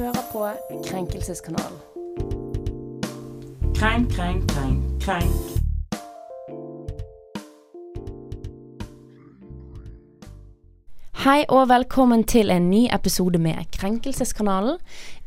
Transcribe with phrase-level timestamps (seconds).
[0.00, 0.48] hører på
[0.86, 1.78] Krenkelseskanalen.
[3.74, 5.59] Krenk, krenk, krenk, krenk.
[11.20, 14.78] Hei og velkommen til en ny episode med Krenkelseskanalen.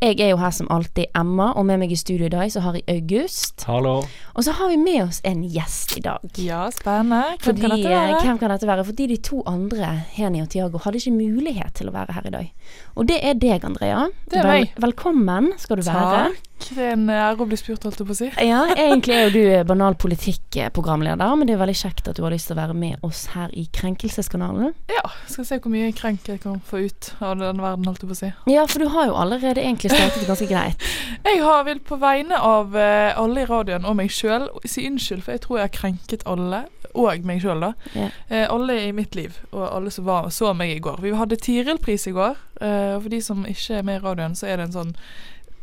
[0.01, 2.63] Jeg er jo her som alltid Emma, og med meg i studio i dag så
[2.65, 3.61] har jeg August.
[3.69, 3.99] Hallo.
[4.33, 6.25] Og så har vi med oss en gjest i dag.
[6.41, 7.35] Ja, spennende.
[7.37, 8.23] Hvem Fordi, kan dette eh, være?
[8.25, 8.85] Hvem kan dette være?
[8.89, 12.33] Fordi de to andre, Heni og Tiago, hadde ikke mulighet til å være her i
[12.39, 12.49] dag.
[12.97, 14.07] Og det er deg, Andrea.
[14.33, 14.73] Det er meg.
[14.81, 16.25] Velkommen skal du være.
[16.33, 16.41] Takk.
[16.41, 18.29] Det er en ære å bli spurt, holdt jeg på å si.
[18.45, 22.33] Ja, egentlig er jo du banal politikk-programleder, men det er veldig kjekt at du har
[22.33, 24.73] lyst til å være med oss her i Krenkelseskanalen.
[24.91, 28.11] Ja, skal se hvor mye krenk jeg kan få ut av den verden, holdt jeg
[28.11, 28.31] på å si.
[28.53, 30.87] Ja, for du har jo allerede egentlig startet ganske greit.
[31.23, 35.23] Jeg har vil på vegne av eh, alle i radioen og meg sjøl si unnskyld,
[35.23, 36.65] for jeg tror jeg har krenket alle.
[36.99, 37.71] Og meg sjøl, da.
[37.95, 38.17] Yeah.
[38.27, 40.99] Eh, alle i mitt liv, og alle som var, så meg i går.
[41.01, 42.35] Vi hadde Tiril-pris i går.
[42.59, 44.93] Eh, og for de som ikke er med i radioen, så er det en sånn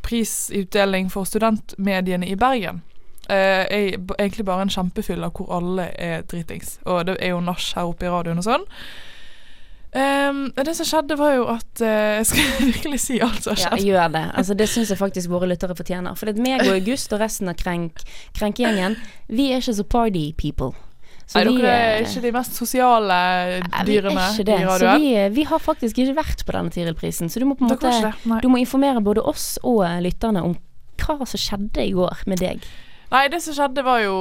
[0.03, 2.83] prisutdeling for studentmediene i Bergen.
[3.31, 6.79] Uh, er egentlig bare en kjempefylla hvor alle er dritings.
[6.85, 8.67] Og det er jo nach her oppe i radioen og sånn.
[9.91, 11.81] Um, det som skjedde, var jo at
[12.21, 13.81] Jeg skal virkelig si alt som har skjedd?
[13.81, 14.27] Ja, gjør det.
[14.39, 16.15] Altså, det syns jeg faktisk våre lyttere fortjener.
[16.19, 18.05] For det er meg og August og resten av krenk,
[18.39, 18.99] Krenkegjengen,
[19.29, 20.75] vi er ikke så party people.
[21.35, 23.17] Nei, dere er eh, ikke de mest sosiale
[23.61, 24.59] nei, vi er dyrene ikke det.
[24.59, 25.01] i Så radioen.
[25.05, 28.41] vi, vi har faktisk ikke vært på denne Tiril-prisen, så du må på en måte.
[28.43, 30.57] Du må informere både oss og lytterne om
[31.01, 32.67] hva som skjedde i går med deg.
[33.11, 34.17] Nei, det som skjedde var jo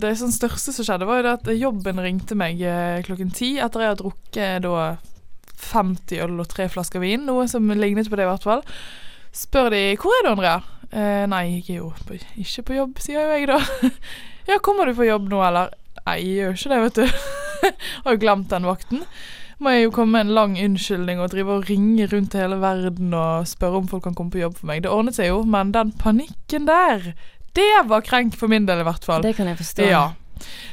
[0.00, 3.58] Det sånn største som skjedde, var jo det at jobben ringte meg eh, klokken ti
[3.60, 4.84] etter jeg har drukket da
[5.62, 8.64] 50 øl og tre flasker vin, noe som lignet på det i hvert fall.
[9.32, 12.98] Spør de 'Hvor er du, Andrea?' Eh, 'Nei, jeg er jo på, ikke på jobb',
[13.00, 13.60] sier jo jeg da.
[14.48, 15.72] 'Ja, kommer du på jobb nå, eller?'
[16.06, 17.22] 'Nei, jeg gjør ikke det, vet du'.
[18.04, 19.04] Har jo glemt den vakten.
[19.62, 22.56] Må jeg jo komme med en lang unnskyldning og drive og ringe rundt til hele
[22.58, 24.82] verden og spørre om folk kan komme på jobb for meg.
[24.82, 27.12] Det ordnet seg jo, men den panikken der,
[27.54, 29.22] det var krenk for min del i hvert fall.
[29.22, 29.86] Det kan jeg forstå.
[29.86, 30.02] Ja.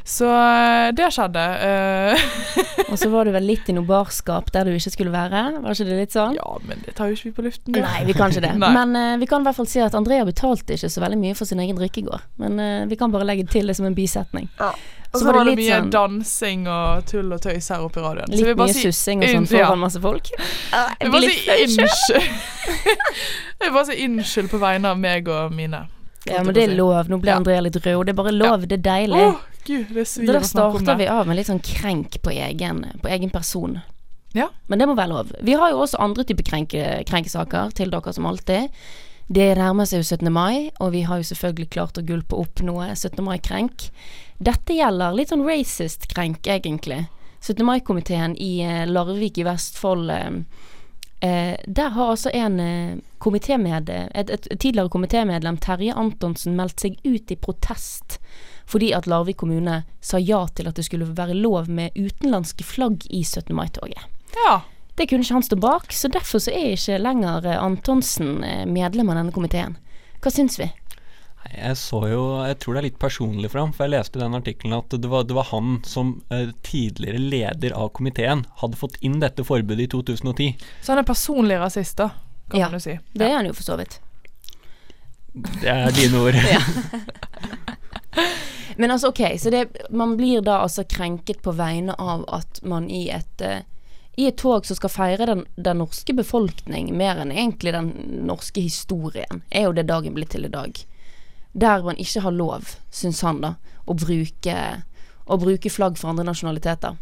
[0.03, 1.43] Så eh, det skjedde.
[1.61, 2.17] eh.
[2.89, 5.75] Og så var du vel litt i noe barskap der du ikke skulle være, var
[5.75, 6.33] ikke det litt sånn?
[6.39, 7.75] ja, men det tar jo ikke vi på luften.
[7.75, 7.83] det.
[7.85, 8.55] Nei, vi kan ikke det.
[8.79, 11.37] Men uh, vi kan i hvert fall si at Andrea betalte ikke så veldig mye
[11.37, 12.25] for sin egen drikke i går.
[12.41, 14.49] Men uh, vi kan bare legge til det som en bisetning.
[15.09, 18.29] Og så var det, mye dansing og tull og tøys her oppe i radioen.
[18.29, 19.83] Litt mye si- sussing og sånn foran ja.
[19.85, 20.29] masse folk.
[20.69, 22.25] Uh, Jeg vil bare si unnskyld.
[23.59, 25.79] jeg vil bare si unnskyld på vegne av meg og mine.
[26.29, 27.09] Ja, men det er lov.
[27.09, 28.67] Nå ble Andrea litt rød, og det er bare lov.
[28.69, 29.23] Det er deilig.
[29.31, 33.09] Oh, gud, det svir da starter vi av med litt sånn krenk på egen, på
[33.09, 33.79] egen person.
[34.37, 34.51] Ja.
[34.69, 35.33] Men det må være lov.
[35.41, 38.69] Vi har jo også andre typer krenke, krenkesaker til dere som alltid.
[39.29, 40.31] Det nærmer seg jo 17.
[40.33, 43.21] mai, og vi har jo selvfølgelig klart å gulpe opp noe 17.
[43.21, 43.91] mai-krenk.
[44.41, 47.03] Dette gjelder litt sånn racist krenk, egentlig.
[47.45, 47.61] 17.
[47.67, 50.39] mai-komiteen i eh, Larvik i Vestfold eh,
[51.21, 56.97] eh, Der har altså en eh, komitémed, et, et tidligere komitémedlem, Terje Antonsen, meldt seg
[57.05, 58.17] ut i protest
[58.69, 63.07] fordi at Larvik kommune sa ja til at det skulle være lov med utenlandske flagg
[63.09, 63.49] i 17.
[63.57, 64.03] mai-toget.
[64.45, 64.59] Ja.
[64.99, 68.65] Det kunne ikke han stå bak, så derfor så er ikke lenger eh, Antonsen eh,
[68.67, 69.77] medlem av denne komiteen.
[70.19, 70.67] Hva syns vi?
[71.53, 74.23] Jeg så jo Jeg tror det er litt personlig for ham, for jeg leste i
[74.25, 78.81] den artikkelen at det var, det var han som eh, tidligere leder av komiteen hadde
[78.81, 80.67] fått inn dette forbudet i 2010.
[80.83, 82.11] Så han er personlig rasist, da,
[82.51, 82.99] kan Ja, man jo si.
[83.15, 84.01] Det er han jo for så vidt.
[85.63, 86.35] Det er dine ord.
[88.79, 92.91] Men altså, ok, så det, man blir da altså krenket på vegne av at man
[92.91, 93.63] i et eh,
[94.19, 97.91] i et tog som skal feire den, den norske befolkning, mer enn egentlig den
[98.27, 100.75] norske historien, er jo det dagen blir til i dag.
[101.53, 103.53] Der man ikke har lov, syns han da,
[103.87, 104.55] å bruke,
[105.25, 106.97] å bruke flagg for andre nasjonaliteter.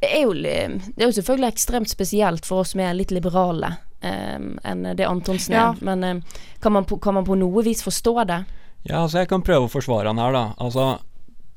[0.00, 3.72] Det er, jo, det er jo selvfølgelig ekstremt spesielt for oss som er litt liberale
[4.00, 5.64] eh, enn det Antonsen Ja.
[5.72, 5.80] er.
[5.82, 6.20] Men eh,
[6.62, 8.40] kan, man på, kan man på noe vis forstå det?
[8.86, 10.44] Ja, altså jeg kan prøve å forsvare han her, da.
[10.62, 10.84] Altså,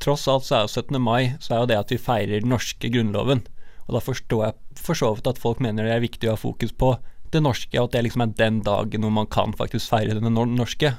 [0.02, 0.98] tross alt så er jo 17.
[1.02, 3.44] mai så er jo det at vi feirer den norske grunnloven.
[3.92, 6.40] Og da forstår jeg for så vidt at folk mener det er viktig å ha
[6.40, 6.96] fokus på
[7.32, 10.32] det norske, og at det liksom er den dagen hvor man kan faktisk feire det
[10.32, 10.94] norske.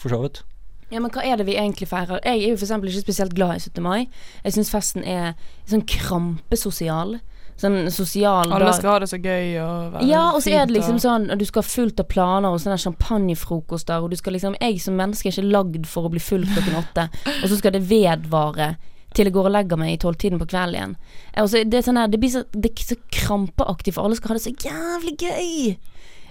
[0.00, 0.42] For så vidt.
[0.90, 2.20] Ja, men hva er det vi egentlig feirer?
[2.26, 3.82] Jeg er jo eksempel ikke spesielt glad i 17.
[3.84, 4.08] mai.
[4.44, 5.36] Jeg syns festen er
[5.70, 7.20] sånn krampesosial.
[7.60, 8.76] Sånn sosial Alle dag.
[8.78, 11.44] skal ha det så gøy og være Ja, og så er det liksom sånn du
[11.44, 15.28] skal ha fullt av planer og sånne champagnefrokoster, og du skal liksom Jeg som menneske
[15.28, 18.70] er ikke lagd for å bli full klokken åtte, og så skal det vedvare
[19.14, 20.96] til jeg går og legger meg i tolvtiden på kvelden igjen.
[21.42, 24.38] Også, det, sånn her, det blir så, det er så krampeaktig, for alle skal ha
[24.38, 25.76] det så jævlig gøy.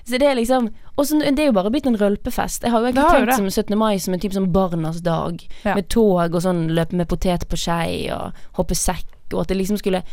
[0.10, 2.64] Så det er liksom også, det er jo bare blitt en rølpefest.
[2.66, 3.78] Jeg har jo egentlig tenkt som 17.
[3.78, 5.44] mai som en type sånn barnas dag.
[5.64, 5.76] Ja.
[5.78, 9.60] Med tog og sånn løpe med potet på skei og hoppe sekk, og at det
[9.60, 10.04] liksom skulle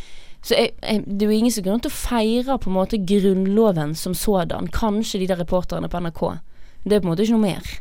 [0.47, 3.01] Så jeg, jeg, det er jo ingen som grunn til å feire på en måte
[3.03, 4.69] grunnloven som sådan.
[4.71, 6.23] Kanskje de der reporterne på NRK.
[6.85, 7.73] Det er på en måte ikke noe mer.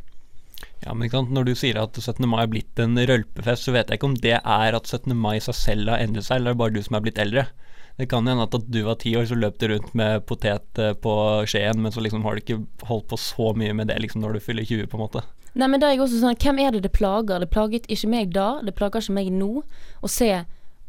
[0.86, 1.34] Ja, men ikke sant?
[1.36, 2.26] Når du sier at 17.
[2.30, 5.16] mai er blitt en rølpefest, så vet jeg ikke om det er at 17.
[5.18, 7.22] mai i seg selv har endret seg, eller er det bare du som er blitt
[7.22, 7.48] eldre.
[7.96, 10.82] Det kan hende at da du var ti år, så løp du rundt med potet
[10.84, 11.14] eh, på
[11.48, 12.60] skjeen, men så liksom har du ikke
[12.90, 15.24] holdt på så mye med det liksom når du fyller 20, på en måte.
[15.56, 17.40] Nei, men da er jeg også sånn Hvem er det det plager?
[17.40, 19.64] Det plaget ikke meg da, det plager ikke meg nå
[20.04, 20.30] å se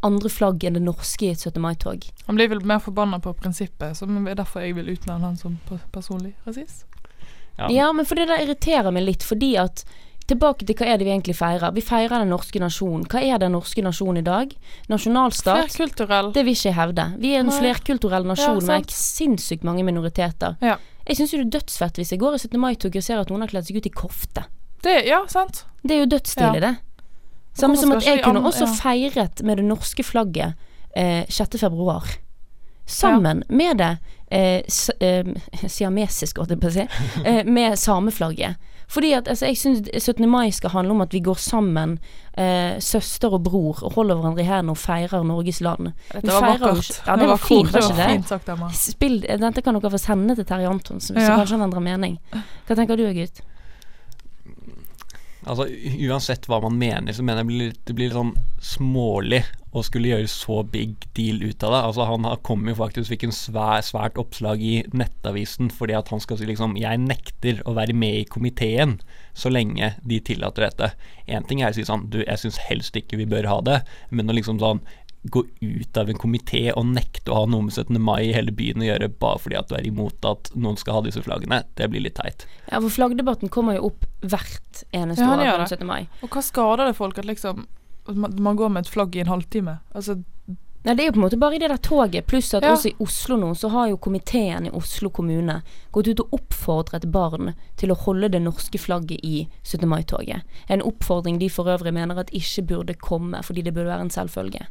[0.06, 1.60] andre flagg enn det norske i et 17.
[1.62, 2.04] mai-tog.
[2.26, 5.56] Han blir vel mer forbanna på prinsippet, som er derfor jeg vil utnevne han som
[5.94, 6.84] personlig rasist.
[7.56, 9.84] Ja, Ja, men for det der irriterer meg litt, fordi at
[10.26, 11.70] Tilbake til hva er det vi egentlig feirer.
[11.70, 13.04] Vi feirer den norske nasjonen.
[13.06, 14.50] Hva er den norske nasjonen i dag?
[14.90, 15.68] Nasjonalstat?
[15.70, 16.32] Flerkulturell.
[16.34, 17.04] Det vil ikke jeg hevde.
[17.22, 20.56] Vi er en flerkulturell nasjon Ja, med sinnssykt mange minoriteter.
[20.58, 20.80] Ja.
[21.06, 22.58] Jeg syns jo det er dødsfett hvis jeg går i 17.
[22.58, 24.48] mai-tog og ser at noen har kledd seg ut i kofte.
[24.82, 25.62] Det, ja, sant.
[25.86, 26.74] Det er jo dødsstilig, det.
[27.56, 28.74] Samme som at jeg kunne også ja.
[28.82, 30.58] feiret med det norske flagget
[30.98, 31.54] eh, 6.
[31.62, 32.18] februar.
[32.86, 33.94] Sammen med det
[34.30, 34.62] eh,
[35.00, 35.24] eh,
[36.36, 36.86] holdt jeg på å si,
[37.24, 38.56] eh, med sameflagget.
[38.88, 40.28] Fordi at altså, jeg syns 17.
[40.30, 41.96] mai skal handle om at vi går sammen,
[42.38, 45.90] eh, søster og bror, og holder hverandre i hendene og feirer Norges land.
[46.12, 47.00] Dette var feirer vakkert.
[47.06, 48.06] Ja, det var var fint, var ikke det?
[48.12, 48.68] fint sagt, Emma.
[48.70, 51.36] Spill, dette kan dere få sende til Terje Antonsen, så Ja.
[51.40, 52.18] kanskje han endrer mening.
[52.68, 53.42] Hva tenker du, gutt?
[55.46, 55.66] Altså,
[56.08, 59.44] uansett hva man mener, så mener jeg det blir, litt- det blir litt sånn smålig
[59.76, 61.80] å skulle gjøre så big deal ut av det.
[61.90, 66.08] Altså, han har- kom jo faktisk fikk en svær, svært oppslag i Nettavisen fordi at
[66.08, 68.98] han skal si liksom Jeg nekter å være med i komiteen
[69.34, 70.92] så lenge de tillater dette.
[71.28, 73.82] Én ting er å si sånn Du, jeg syns helst ikke vi bør ha det,
[74.10, 74.80] men å liksom sånn
[75.28, 77.98] gå ut av en komité og nekte å ha noe med 17.
[78.00, 80.94] mai i hele byen å gjøre bare fordi at du er imot at noen skal
[80.94, 82.44] ha disse flaggene, det blir litt teit.
[82.70, 85.78] Ja, for flaggdebatten kommer jo opp hvert eneste Ja, år på gjør rundt det.
[85.80, 85.86] 17.
[85.86, 86.08] mai.
[86.22, 87.66] Og hva skader det folk at liksom
[88.14, 89.78] man, man går med et flagg i en halvtime?
[89.94, 90.22] Altså,
[90.86, 92.70] Nei, det er jo på en måte bare i det der toget, pluss at Ja.
[92.76, 97.10] også i Oslo nå, så har jo komiteen i Oslo kommune gått ut og oppfordret
[97.10, 99.82] barn til å holde det norske flagget i 17.
[99.88, 100.42] mai-toget.
[100.68, 104.10] En oppfordring de for øvrig mener at ikke burde komme, fordi det burde være en
[104.14, 104.66] selvfølge.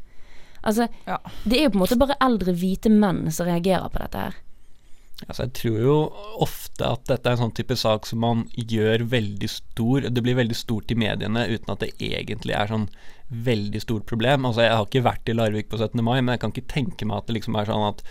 [0.64, 1.18] Altså, Ja.
[1.44, 4.36] det er jo på en måte bare eldre hvite menn som reagerer på dette her.
[5.24, 5.98] Altså, jeg tror jo
[6.44, 10.10] ofte at dette er en sånn type sak som man gjør veldig stor.
[10.12, 12.90] Det blir veldig stort i mediene uten at det egentlig er sånn
[13.32, 14.46] veldig stort problem.
[14.46, 16.04] Altså, jeg har ikke vært i Larvik på 17.
[16.04, 18.04] mai, men jeg kan ikke tenke meg at det liksom er sånn at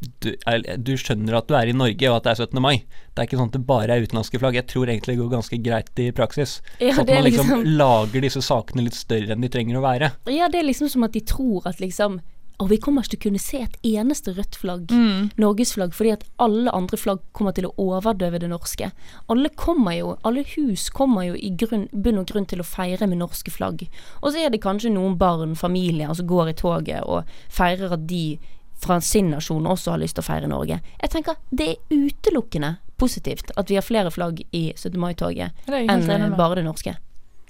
[0.00, 2.62] du, er, du skjønner at du er i Norge, og at det er 17.
[2.62, 2.76] mai.
[3.12, 4.56] Det er ikke sånn at det bare er utenlandske flagg.
[4.56, 6.54] Jeg tror egentlig det går ganske greit i praksis.
[6.80, 9.84] Ja, så at man liksom, liksom- lager disse sakene litt større enn de trenger å
[9.84, 10.12] være.
[10.32, 12.20] Ja, det er liksom som at de tror at liksom
[12.60, 14.90] Å, vi kommer ikke til å kunne se et eneste rødt flagg.
[14.92, 18.90] mm, Norgesflagg fordi at alle andre flagg kommer til å overdøve det norske.
[19.32, 23.08] Alle kommer jo, alle hus kommer jo i grunn, bunn og grunn til å feire
[23.08, 23.86] med norske flagg.
[24.20, 28.04] Og så er det kanskje noen barn, familier, som går i toget og feirer at
[28.10, 28.38] de
[28.80, 30.80] fra sin nasjon også har lyst til å feire Norge.
[31.00, 34.96] Jeg tenker det er utelukkende positivt at vi har flere flagg i 17.
[35.00, 36.96] mai-toget enn bare det norske.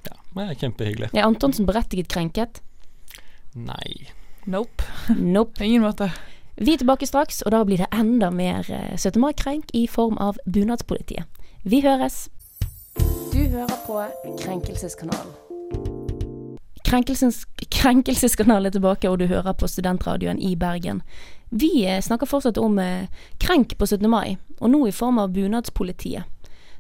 [0.07, 1.11] Ja, det er kjempehyggelig.
[1.15, 2.63] Er Antonsen berettiget krenket?
[3.55, 4.11] Nei.
[4.45, 4.85] Nope.
[5.17, 5.65] Nope.
[5.65, 6.11] Ingen måte.
[6.61, 9.21] Vi er tilbake straks, og da blir det enda mer eh, 17.
[9.21, 11.25] mai-krenk i form av bunadspolitiet.
[11.65, 12.29] Vi høres.
[13.33, 14.03] Du hører på
[14.41, 15.33] Krenkelseskanalen.
[16.85, 21.03] Krenkelsens, krenkelseskanalen er tilbake, og du hører på Studentradioen i Bergen.
[21.51, 23.09] Vi eh, snakker fortsatt om eh,
[23.39, 24.11] krenk på 17.
[24.11, 26.25] mai, og nå i form av bunadspolitiet.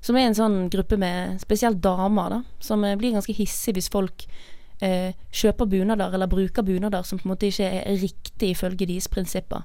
[0.00, 3.90] Som er en sånn gruppe med spesielt damer, da, som eh, blir ganske hissig hvis
[3.92, 4.26] folk
[4.80, 9.08] eh, kjøper bunader eller bruker bunader som på en måte ikke er riktig ifølge deres
[9.08, 9.62] prinsipper.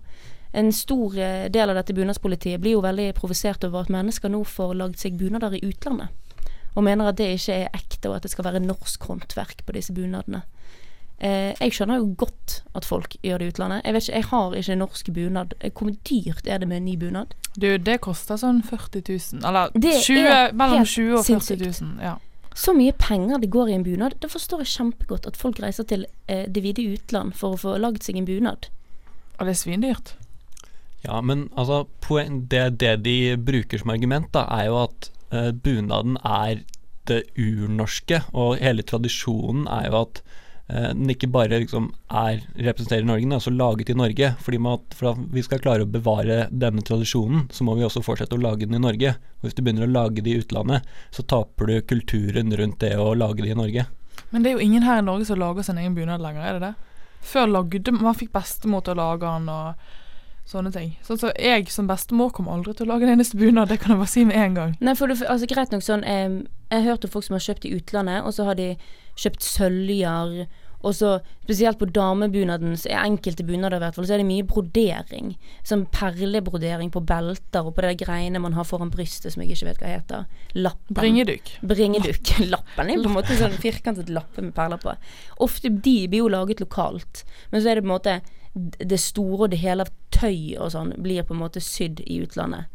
[0.56, 4.44] En stor eh, del av dette bunadspolitiet blir jo veldig provosert over at mennesker nå
[4.48, 6.12] får lagd seg bunader i utlandet,
[6.76, 9.76] og mener at det ikke er ekte, og at det skal være norsk håndverk på
[9.76, 10.44] disse bunadene.
[11.20, 13.86] Eh, jeg skjønner jo godt at folk gjør det i utlandet.
[13.86, 15.54] Jeg vet ikke, jeg har ikke norsk bunad.
[15.62, 17.36] Eh, Hvor dyrt er det med en ny bunad?
[17.56, 19.04] Du, det koster sånn 40
[19.40, 19.46] 000.
[19.48, 21.82] Eller 20, er mellom 20 og 40 sinnssykt.
[21.82, 21.94] 000.
[22.04, 22.18] Ja.
[22.56, 25.88] Så mye penger det går i en bunad, da forstår jeg kjempegodt at folk reiser
[25.90, 28.70] til eh, det vide utland for å få lagd seg en bunad.
[29.36, 30.14] Og det er svindyrt.
[31.04, 35.52] Ja, men altså poen, det, det de bruker som argument, da, er jo at eh,
[35.52, 36.64] bunaden er
[37.10, 40.24] det urnorske, og hele tradisjonen er jo at
[40.68, 44.32] den ikke bare liksom er representerer Norge, men også laget i Norge.
[44.42, 47.86] Fordi man, at for at vi skal klare å bevare denne tradisjonen, så må vi
[47.86, 49.14] også fortsette å lage den i Norge.
[49.40, 52.96] Og hvis du begynner å lage det i utlandet, så taper du kulturen rundt det
[52.98, 53.86] å lage det i Norge.
[54.32, 56.58] Men det er jo ingen her i Norge som lager sin egen bunad lenger, er
[56.58, 56.74] det det?
[57.26, 59.94] Før lagde man fikk bestemor til å lage den og
[60.50, 60.92] sånne ting.
[61.06, 63.96] Sånn så jeg som bestemor kommer aldri til å lage en eneste bunad, det kan
[63.96, 64.76] jeg bare si med en gang.
[64.82, 67.46] Nei, for du, altså greit nok sånn eh, Jeg har hørt om folk som har
[67.48, 68.76] kjøpt i utlandet, og så har de
[69.20, 70.46] kjøpt søljer
[70.86, 74.28] Og så spesielt på damebunaden, så er enkelte bunader i hvert fall, så er det
[74.28, 75.32] mye brodering.
[75.66, 79.72] Sånn perlebrodering på belter og på de greiene man har foran brystet som jeg ikke
[79.72, 80.28] vet hva heter.
[80.54, 80.94] Lappen.
[81.00, 81.56] Bringeduk.
[81.66, 82.36] Bringeduk.
[82.54, 84.94] Lappen er på en måte sånn firkantet lappe med perler på.
[85.42, 88.20] Ofte de blir jo laget lokalt, men så er det på en måte
[88.56, 92.22] det store og det hele av tøy og sånn blir på en måte sydd i
[92.24, 92.70] utlandet.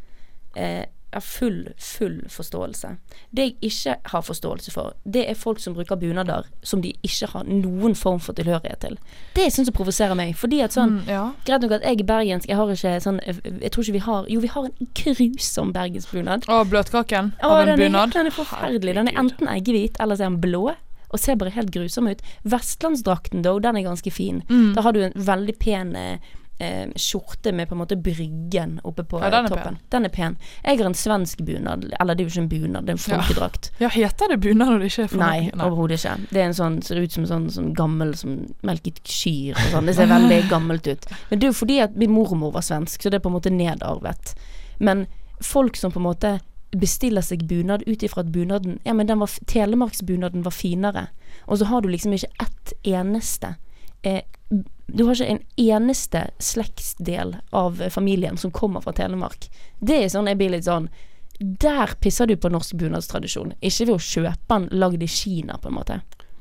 [0.59, 2.90] Eh, har full, full forståelse.
[3.35, 7.26] Det jeg ikke har forståelse for, det er folk som bruker bunader som de ikke
[7.33, 8.99] har noen form for tilhørighet til.
[9.35, 10.37] Det er sånn som provoserer meg.
[10.38, 11.25] Fordi at sånn Mm, ja.
[11.47, 13.21] Greit nok at jeg er bergensk, jeg har ikke sånn
[13.62, 16.47] Jeg tror ikke vi har Jo, vi har en grusom bergensbunad.
[16.49, 18.12] Å, bløtkaken av en den, er, bunad.
[18.14, 18.95] den er forferdelig.
[18.95, 20.75] Den er enten eggehvit eller så er den blå.
[21.11, 22.21] Og ser bare helt grusom ut.
[22.47, 24.43] Vestlandsdrakten, though, den er ganske fin.
[24.49, 24.75] Mm.
[24.76, 26.19] Da har du en veldig pen eh,
[26.61, 29.79] eh, skjorte med på en måte bryggen oppe på Ja, den er Pen.
[29.90, 30.37] Den er pen.
[30.64, 31.87] Jeg har en svensk bunad.
[32.00, 33.71] Eller det er jo ikke en bunad, det er en folkedrakt.
[33.81, 35.40] Ja, heter det bunad når det ikke er folkedrakt?
[35.40, 35.67] Nei, Nei.
[35.67, 36.17] overhodet ikke.
[36.31, 38.37] Det en sånn, ser ut som en sånn, sånn gammel som
[38.67, 39.88] melket kyr og sånn.
[39.90, 41.09] Det ser veldig gammelt ut.
[41.31, 43.38] Men det er jo fordi at min mormor var svensk, så det er på en
[43.38, 44.35] måte nedarvet.
[44.79, 45.07] Men
[45.40, 46.35] folk som på en måte
[46.76, 51.09] bestiller seg bunad ut ifra at bunaden Ja, men den var, telemarksbunaden var finere.
[51.47, 53.57] Og så har du liksom ikke ett eneste
[54.02, 54.23] eh,
[54.92, 59.49] Du har ikke en eneste slektsdel av familien som kommer fra Telemark.
[59.78, 60.90] Det er sånn jeg blir litt sånn
[61.40, 63.54] Der pisser du på norsk bunadstradisjon.
[63.64, 66.00] Ikke ved å kjøpe den lagd i Kina, på en måte.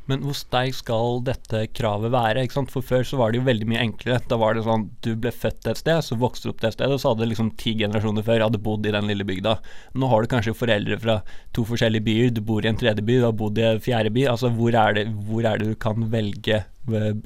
[0.09, 2.47] Men hvor sterkt skal dette kravet være?
[2.49, 4.17] For før så var det jo veldig mye enklere.
[4.25, 6.95] Da var det sånn du ble født et sted, så vokste du opp det stedet,
[6.95, 9.59] og så hadde liksom ti generasjoner før hadde bodd i den lille bygda.
[10.01, 11.19] Nå har du kanskje foreldre fra
[11.53, 14.13] to forskjellige byer, du bor i en tredje by, du har bodd i en fjerde
[14.17, 14.25] by.
[14.33, 16.63] Altså hvor er det, hvor er det du kan velge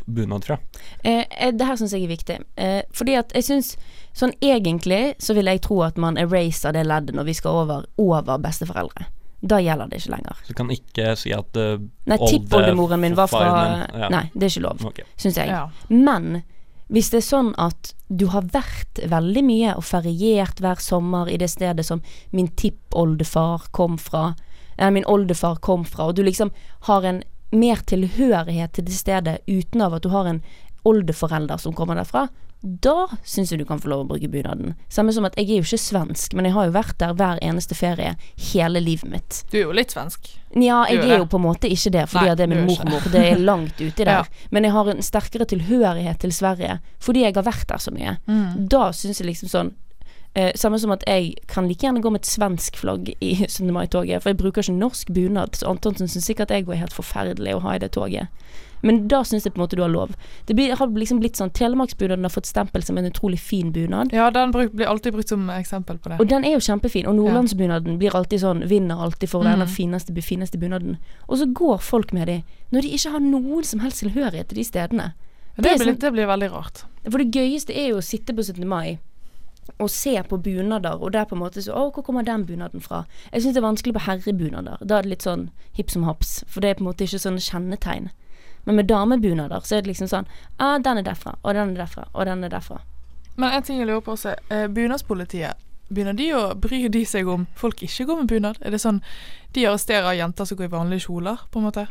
[0.06, 0.58] bunad fra?
[1.04, 2.38] Eh, eh, det her syns jeg er viktig.
[2.56, 3.76] Eh, fordi at jeg syns
[4.14, 7.88] Sånn egentlig så vil jeg tro at man eraser det leddet når vi skal over,
[7.98, 9.08] over besteforeldre.
[9.42, 10.38] Da gjelder det ikke lenger.
[10.44, 13.48] Så du kan ikke si at uh, Nei, tippoldemoren min var fra
[13.90, 14.12] ja.
[14.14, 15.08] Nei, det er ikke lov, okay.
[15.18, 15.50] syns jeg.
[15.50, 15.66] Ja.
[15.90, 16.44] Men
[16.94, 21.40] hvis det er sånn at du har vært veldig mye og feriert hver sommer i
[21.42, 24.36] det stedet som min tippoldefar kom fra,
[24.78, 26.54] eller min oldefar kom fra, og du liksom
[26.88, 30.42] har en mer tilhørighet til det stedet uten av at du har en
[30.84, 32.28] oldeforelder som kommer derfra,
[32.64, 34.72] da syns jeg du kan få lov å bruke bunaden.
[34.92, 37.42] Samme som at jeg er jo ikke svensk, men jeg har jo vært der hver
[37.44, 38.14] eneste ferie
[38.54, 39.40] hele livet mitt.
[39.52, 40.30] Du er jo litt svensk.
[40.56, 43.08] Nja, jeg er jo på en måte ikke det, fordi Nei, det er min mormor.
[43.12, 44.24] Det er langt uti der.
[44.24, 44.48] Ja.
[44.56, 48.16] Men jeg har en sterkere tilhørighet til Sverige fordi jeg har vært der så mye.
[48.32, 48.70] Mm.
[48.72, 49.74] Da syns jeg liksom sånn
[50.36, 53.72] eh, Samme som at jeg kan like gjerne gå med et svensk flagg i 17.
[53.74, 57.56] mai-toget, for jeg bruker ikke norsk bunad, så Antonsen syns sikkert jeg går helt forferdelig
[57.56, 58.28] å ha i det toget.
[58.84, 60.12] Men da syns jeg på en måte du har lov.
[60.46, 64.12] Det blir, har liksom blitt sånn Telemarksbunaden har fått stempel som en utrolig fin bunad.
[64.12, 66.18] Ja, den bruk, blir alltid brukt som eksempel på det.
[66.20, 67.08] Og den er jo kjempefin.
[67.08, 69.72] Og nordlandsbunaden blir alltid sånn Vinner alltid for den Mm.
[69.72, 70.98] fineste, fineste bunaden.
[71.30, 72.44] Og så går folk med de
[72.76, 75.14] når de ikke har noen som helst tilhørighet til de stedene.
[75.56, 76.84] Det det, blir, sånn- det blir veldig rart.
[77.10, 78.68] For det gøyeste er jo å sitte på 17.
[78.68, 79.00] mai
[79.80, 82.46] og se på bunader, og det er på en måte så Å, hvor kommer den
[82.46, 83.04] bunaden fra?
[83.32, 84.82] Jeg syns det er vanskelig på herrebunader.
[84.82, 87.22] Da er det litt sånn hipp som haps, for det er på en måte ikke
[87.24, 88.10] sånne kjennetegn.
[88.64, 91.84] Men med damebunader så er det liksom sånn ah, den er derfra, og den er
[91.84, 92.80] derfra, og den er derfra.
[93.36, 95.60] Men en ting jeg lurer på også, eh, bunadspolitiet.
[95.90, 98.62] Begynner de å bry de seg om folk ikke går med bunad?
[98.62, 99.02] Er det sånn
[99.54, 101.88] de arresterer jenter som går i vanlige kjoler, på en måte?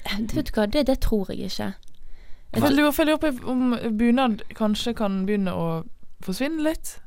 [0.00, 1.72] Det, vet du hva, det, det tror jeg ikke.
[2.56, 5.66] Jeg lurer på om bunad kanskje kan begynne å
[6.22, 6.98] forsvinne litt.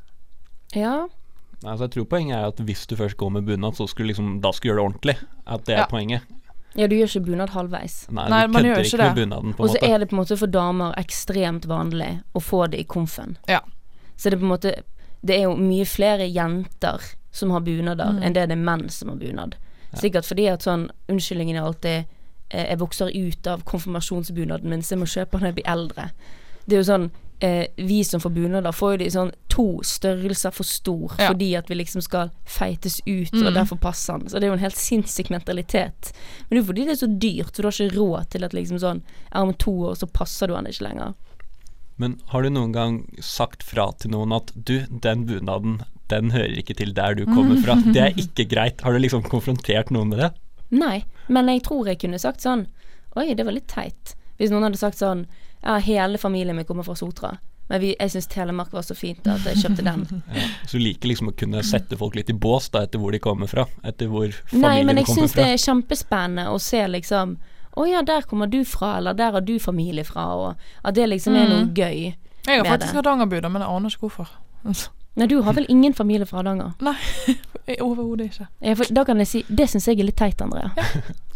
[0.75, 1.07] Ja.
[1.63, 4.11] Nei, altså jeg tror poenget er at hvis du først går med bunad, så skulle
[4.11, 5.17] liksom, da skulle du gjøre det ordentlig.
[5.47, 5.85] At det er Ja.
[5.85, 6.21] poenget.
[6.75, 8.07] ja, du gjør ikke bunad halvveis.
[8.11, 9.15] Nei, Nei, man gjør ikke ikke det.
[9.15, 9.89] bunaden, Og så måte.
[9.93, 13.37] er det på en måte for damer ekstremt vanlig å få det i komfen.
[13.47, 13.59] Ja.
[14.17, 14.83] Så det er på en måte
[15.25, 16.99] Det er jo mye flere jenter
[17.31, 18.23] som har bunader, Mm.
[18.23, 19.55] enn det det er menn som har bunad.
[19.95, 22.05] Sikkert fordi at sånn Unnskyldningen er alltid
[22.51, 25.71] eh, Jeg vokser ut av konfirmasjonsbunaden min, så jeg må kjøpe den når jeg blir
[25.71, 26.11] eldre.
[26.67, 27.11] Det er jo sånn
[27.43, 31.27] eh, Vi som får bunader, får jo de sånn to størrelser for stor Ja.
[31.33, 33.47] fordi at vi liksom skal feites ut, Mm.
[33.47, 34.29] og derfor passer den.
[34.29, 36.13] Så det er jo en helt sinnssyk mentalitet.
[36.49, 38.43] Men det er jo fordi det er så dyrt, så du har ikke råd til
[38.47, 39.01] at liksom sånn
[39.33, 41.13] Ja, om to år så passer du den ikke lenger.
[41.97, 46.57] Men har du noen gang sagt fra til noen at du, den bunaden, den hører
[46.57, 47.75] ikke til der du kommer fra.
[47.93, 48.81] Det er ikke greit.
[48.81, 50.31] Har du liksom konfrontert noen med det?
[50.71, 52.65] Nei, men jeg tror jeg kunne sagt sånn
[53.15, 54.15] Oi, det var litt teit.
[54.39, 55.27] Hvis noen hadde sagt sånn
[55.63, 57.37] Ja, hele familien min kommer fra Sotra.
[57.69, 60.01] Men vi, jeg syns Telemark var så fint at jeg kjøpte den.
[60.35, 60.47] Ja.
[60.67, 63.19] Så du liker liksom å kunne sette folk litt i bås da, etter hvor de
[63.23, 63.63] kommer fra?
[63.87, 64.67] Etter hvor familien kommer fra?
[64.67, 67.37] Nei, men jeg syns det er kjempespennende å se liksom
[67.73, 71.07] Å ja, der kommer du fra, eller der har du familie fra, og at det
[71.09, 71.71] liksom er noe Mm.
[71.73, 72.13] gøy.
[72.45, 74.27] Jeg har faktisk hardangerbuda, men jeg aner ikke hvorfor.
[75.15, 76.71] Nei, du har vel ingen familie fra Hardanger?
[76.81, 76.93] Nei,
[77.87, 78.47] Overhodet ikke.
[78.61, 80.71] Ja, for da kan jeg si Det syns jeg er litt teit, Andrea.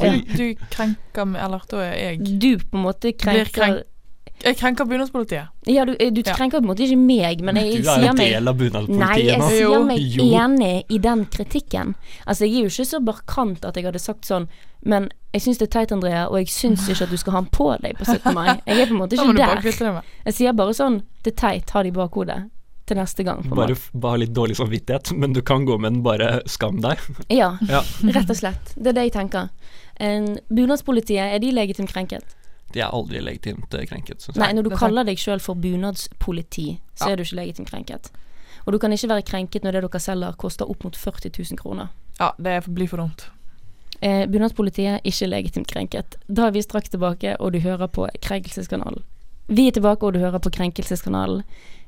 [0.02, 0.12] Ja.
[0.12, 3.86] du, du krenker meg Eller da er jeg Du på en måte krenker krenk-
[4.44, 5.48] Jeg krenker bunadspolitiet.
[5.66, 8.14] Ja, du, du krenker på en måte ikke meg, men jeg Du er sier jo
[8.14, 10.28] meg del av Nei, jeg sier meg Jo.
[10.44, 11.96] enig i den kritikken.
[12.28, 14.46] Altså, jeg er jo ikke så barkant at jeg hadde sagt sånn,
[14.86, 17.42] men jeg syns det er teit, Andrea, og jeg syns ikke at du skal ha
[17.42, 18.30] den på deg på 17.
[18.38, 18.54] mai.
[18.70, 20.04] Jeg er på en måte ikke der.
[20.30, 22.38] Jeg sier bare sånn, det er teit, ha det i bakhodet
[22.88, 23.42] til neste gang.
[23.44, 27.02] På Bare, bare litt dårlig samvittighet, men du kan gå med den, bare skam deg.
[27.34, 27.82] Ja, Ja.
[28.06, 28.72] rett og slett.
[28.78, 29.50] Det er det jeg tenker.
[30.00, 32.37] En, bunadspolitiet, er de legitimt krenket?
[32.74, 35.56] De er aldri legitimt eh, krenket, syns Nei, når du er kaller deg sjøl for
[35.56, 37.12] bunadspoliti, så Ja.
[37.12, 38.12] er du ikke legitimt krenket.
[38.66, 41.58] Og du kan ikke være krenket når det dere selger koster opp mot 40 000
[41.58, 41.88] kroner.
[42.20, 43.30] Ja, det blir for dumt.
[44.02, 46.18] Eh, Bunadspolitiet ikke legitimt krenket.
[46.28, 49.04] Da er vi straks tilbake, og du hører på Krenkelseskanalen.
[49.48, 51.44] Vi er tilbake, og du hører på Krenkelseskanalen.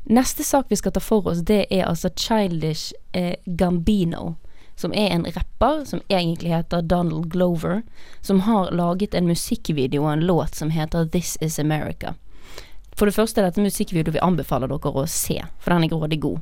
[0.09, 4.35] Neste sak vi skal ta for oss, det er altså Childish eh, Gambino.
[4.79, 7.81] Som er en rapper som egentlig heter Donald Glover.
[8.21, 12.15] Som har laget en musikkvideo og en låt som heter This Is America.
[12.95, 16.19] For det første er dette musikkvideo vi anbefaler dere å se, for den er grådig
[16.23, 16.39] god.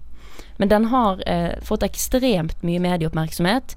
[0.58, 3.75] Men den har eh, fått ekstremt mye medieoppmerksomhet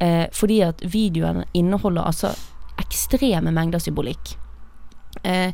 [0.00, 2.32] eh, fordi at videoen inneholder altså
[2.80, 4.36] ekstreme mengder symbolikk.
[5.22, 5.52] Eh,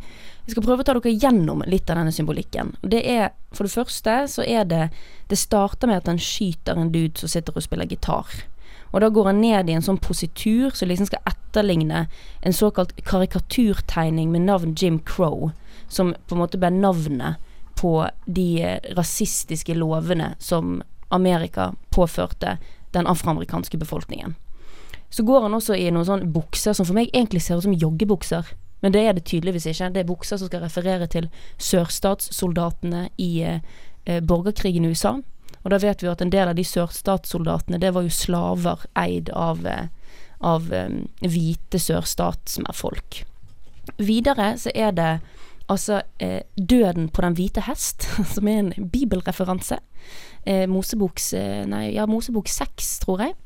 [0.48, 2.70] vi skal prøve å ta dere gjennom litt av denne symbolikken.
[2.80, 4.88] Det er, For det første så er det
[5.28, 8.24] Det starter med at han skyter en dude som sitter og spiller gitar.
[8.92, 12.06] Og da går han ned i en sånn positur som liksom skal etterligne
[12.40, 15.50] en såkalt karikaturtegning med navn Jim Crow,
[15.88, 17.36] som på en måte ble navnet
[17.76, 20.80] på de rasistiske lovene som
[21.12, 22.56] Amerika påførte
[22.96, 24.32] den afroamerikanske befolkningen.
[25.10, 27.76] Så går han også i noen sånne bukser som for meg egentlig ser ut som
[27.76, 28.48] joggebukser.
[28.80, 29.90] Men det er det tydeligvis ikke.
[29.94, 33.60] Det er bukser som skal referere til sørstatssoldatene i eh,
[34.06, 35.16] eh, borgerkrigen i USA.
[35.64, 38.86] Og da vet vi jo at en del av de sørstatssoldatene, det var jo slaver
[38.98, 39.88] eid av, eh,
[40.40, 43.22] av um, hvite sørstatsfolk.
[43.98, 45.10] Videre så er det
[45.68, 49.80] altså eh, Døden på den hvite hest, som er en bibelreferanse.
[50.46, 51.32] Eh, Moseboks
[51.68, 53.36] Nei, ja, Mosebok 6, tror jeg.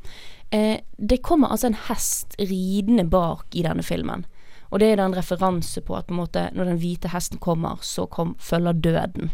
[0.52, 4.26] Det kommer altså en hest ridende bak i denne filmen.
[4.72, 7.80] Og det er da en referanse på at på måte, når den hvite hesten kommer,
[7.84, 9.32] så kom, følger døden.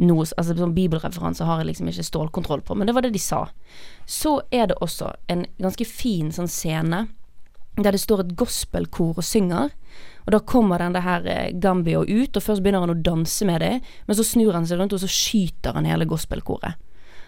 [0.00, 3.20] Noe, altså sånn Bibelreferanse har jeg liksom ikke stålkontroll på, men det var det de
[3.22, 3.44] sa.
[4.10, 7.04] Så er det også en ganske fin sånn scene
[7.76, 9.72] der det står et gospelkor og synger.
[10.24, 13.60] Og da kommer den her eh, Gambio ut, og først begynner han å danse med
[13.64, 13.72] det,
[14.06, 16.78] men så snur han seg rundt, og så skyter han hele gospelkoret.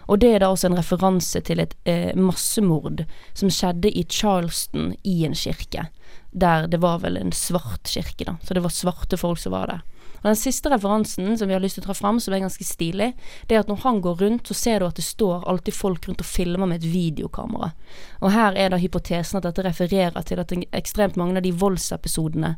[0.07, 4.93] Og det er da også en referanse til et eh, massemord som skjedde i Charleston
[5.03, 5.89] i en kirke.
[6.31, 8.37] Der det var vel en svart kirke, da.
[8.43, 9.85] Så det var svarte folk som var der.
[10.17, 12.65] Og den siste referansen som vi har lyst til å ta fram, som er ganske
[12.65, 13.11] stilig,
[13.47, 16.07] det er at når han går rundt, så ser du at det står alltid folk
[16.07, 17.71] rundt og filmer med et videokamera.
[18.21, 22.55] Og her er da hypotesen at dette refererer til at ekstremt mange av de voldsepisodene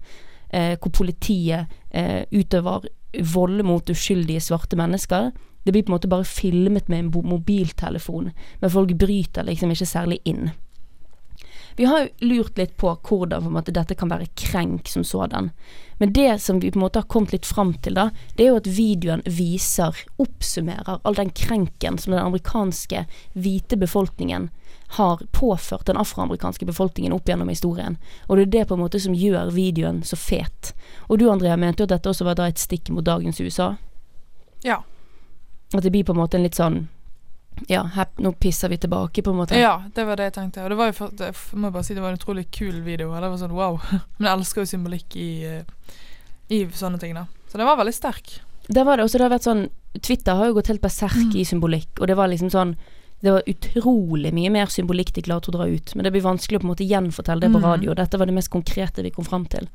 [0.49, 2.87] eh, hvor politiet eh, utøver
[3.33, 5.31] vold mot uskyldige svarte mennesker,
[5.69, 9.85] det blir på en måte bare filmet med en mobiltelefon, men folk bryter liksom ikke
[9.85, 10.49] særlig inn.
[11.79, 15.51] Vi har jo lurt litt på hvordan på måte, dette kan være krenk som sådan.
[16.01, 18.49] Men det som vi på en måte har kommet litt fram til, da, det er
[18.49, 24.49] jo at videoen viser, oppsummerer all den krenken som den amerikanske hvite befolkningen
[24.99, 27.95] har påført den afroamerikanske befolkningen opp gjennom historien.
[28.27, 30.73] Og det er det på en måte som gjør videoen så fet.
[31.07, 33.75] Og du Andrea mente jo at dette også var da et stikk mot dagens USA.
[34.65, 34.81] Ja.
[35.73, 36.87] At det blir på en måte en litt sånn
[37.67, 39.57] Ja, her, nå pisser vi tilbake, på en måte.
[39.59, 40.63] ja, det var det jeg tenkte.
[40.63, 43.11] Og det var jo for, det, jeg bare si det var en utrolig kul video.
[43.13, 43.79] Det var sånn wow.
[44.17, 45.97] Men jeg elsker jo symbolikk i, eh,
[46.55, 47.25] i sånne ting, da.
[47.51, 48.39] Så den var veldig sterk.
[48.69, 49.65] Det var det også, det har vært sånn
[50.05, 52.75] Twitter har jo gått helt berserk i symbolikk, og det var liksom sånn
[53.19, 56.55] Det var utrolig mye mer symbolikk de klarte å dra ut, men det blir vanskelig
[56.55, 57.65] å på en måte gjenfortelle det på Mm.
[57.65, 57.93] radio.
[57.93, 59.67] Dette var det mest konkrete vi kom fram til.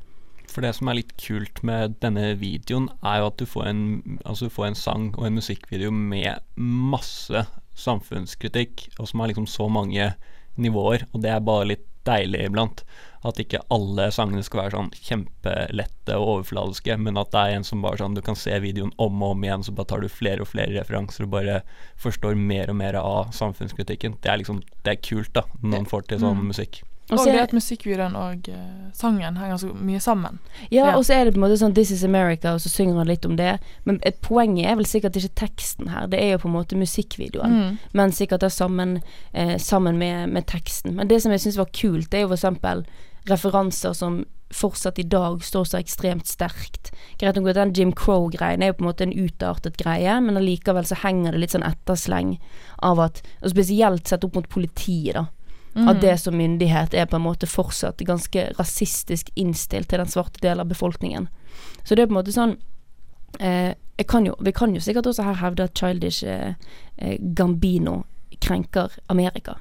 [0.51, 3.81] For det som er litt kult med denne videoen, er jo at du får en,
[4.25, 9.47] altså du får en sang og en musikkvideo med masse samfunnskritikk, og som har liksom
[9.49, 10.13] så mange
[10.57, 12.83] nivåer, og det er bare litt deilig iblant.
[13.25, 17.65] At ikke alle sangene skal være sånn kjempelette og overfladiske, men at det er en
[17.65, 20.07] som bare sånn Du kan se videoen om og om igjen, så bare tar du
[20.13, 21.61] flere og flere referanser og bare
[21.97, 24.19] forstår mer og mer av samfunnskritikken.
[24.21, 26.47] Det er liksom Det er kult, da, når man får til sånn Mm.
[26.53, 26.83] musikk.
[27.11, 30.39] Og det er- at musikkvideoen og uh, sangen henger så mye sammen.
[30.71, 30.95] Ja, Ja.
[30.97, 33.07] og så er det på en måte sånn This is America, og så synger han
[33.07, 33.59] litt om det.
[33.85, 36.75] Men et poenget er vel sikkert ikke teksten her, det er jo på en måte
[36.75, 37.51] musikkvideoen.
[37.51, 37.77] Mm.
[37.93, 40.95] Men sikkert da sammen, eh, sammen med, med teksten.
[40.95, 42.85] Men det som jeg syns var kult, det er jo for eksempel
[43.29, 46.91] referanser som fortsatt i dag står så ekstremt sterkt.
[47.19, 50.37] Greit nok at den Jim Crow-greien er jo på en måte en utartet greie, men
[50.37, 52.37] allikevel så henger det litt sånn ettersleng
[52.85, 55.25] av at Og spesielt sett opp mot politiet, da.
[55.75, 60.39] At det som myndighet er på en måte fortsatt ganske rasistisk innstilt til den svarte
[60.39, 61.27] delen av befolkningen.
[61.83, 62.55] Så det er på en måte sånn
[63.39, 63.75] eh,
[64.07, 66.55] kan jo, Vi kan jo sikkert også her hevde at Childish eh,
[66.97, 68.03] eh, Gambino
[68.39, 69.57] krenker Amerika.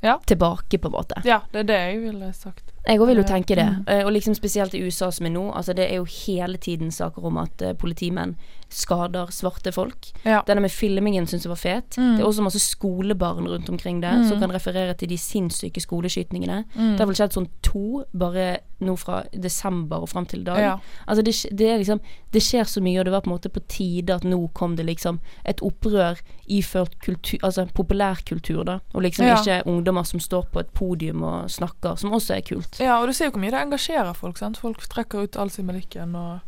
[0.00, 0.18] Ja.
[0.26, 1.22] Tilbake, på en måte.
[1.24, 2.75] Ja, det er det jeg ville sagt.
[2.86, 3.66] Jeg òg vil jo tenke det.
[3.66, 3.84] Mm.
[3.88, 5.52] Eh, Og liksom spesielt i USA som er nå.
[5.54, 8.36] Altså det er jo hele tiden saker om at eh, politimenn
[8.70, 10.08] skader svarte folk.
[10.24, 10.40] Ja.
[10.46, 11.96] Denne med filmingen syns jeg var fet.
[11.98, 12.16] Mm.
[12.16, 14.28] Det er også masse skolebarn rundt omkring det Mm.
[14.28, 16.64] som kan referere til de sinnssyke skoleskytningene.
[16.74, 16.92] Mm.
[16.96, 20.58] Det har vel skjedd sånn to bare nå fra desember og fram til i dag.
[20.60, 20.72] Ja.
[21.08, 22.00] Altså det, det liksom
[22.32, 24.74] Det skjer så mye, og det var på en måte på tide at nå kom
[24.76, 28.78] det liksom et opprør iført kultur Altså populærkultur, da.
[28.94, 29.36] Og liksom Ja.
[29.40, 32.78] ikke ungdommer som står på et podium og snakker, som også er kult.
[32.80, 34.36] ja, og du ser jo hvor mye det engasjerer folk.
[34.38, 34.58] sant?
[34.58, 36.40] Folk trekker ut all sin melikken og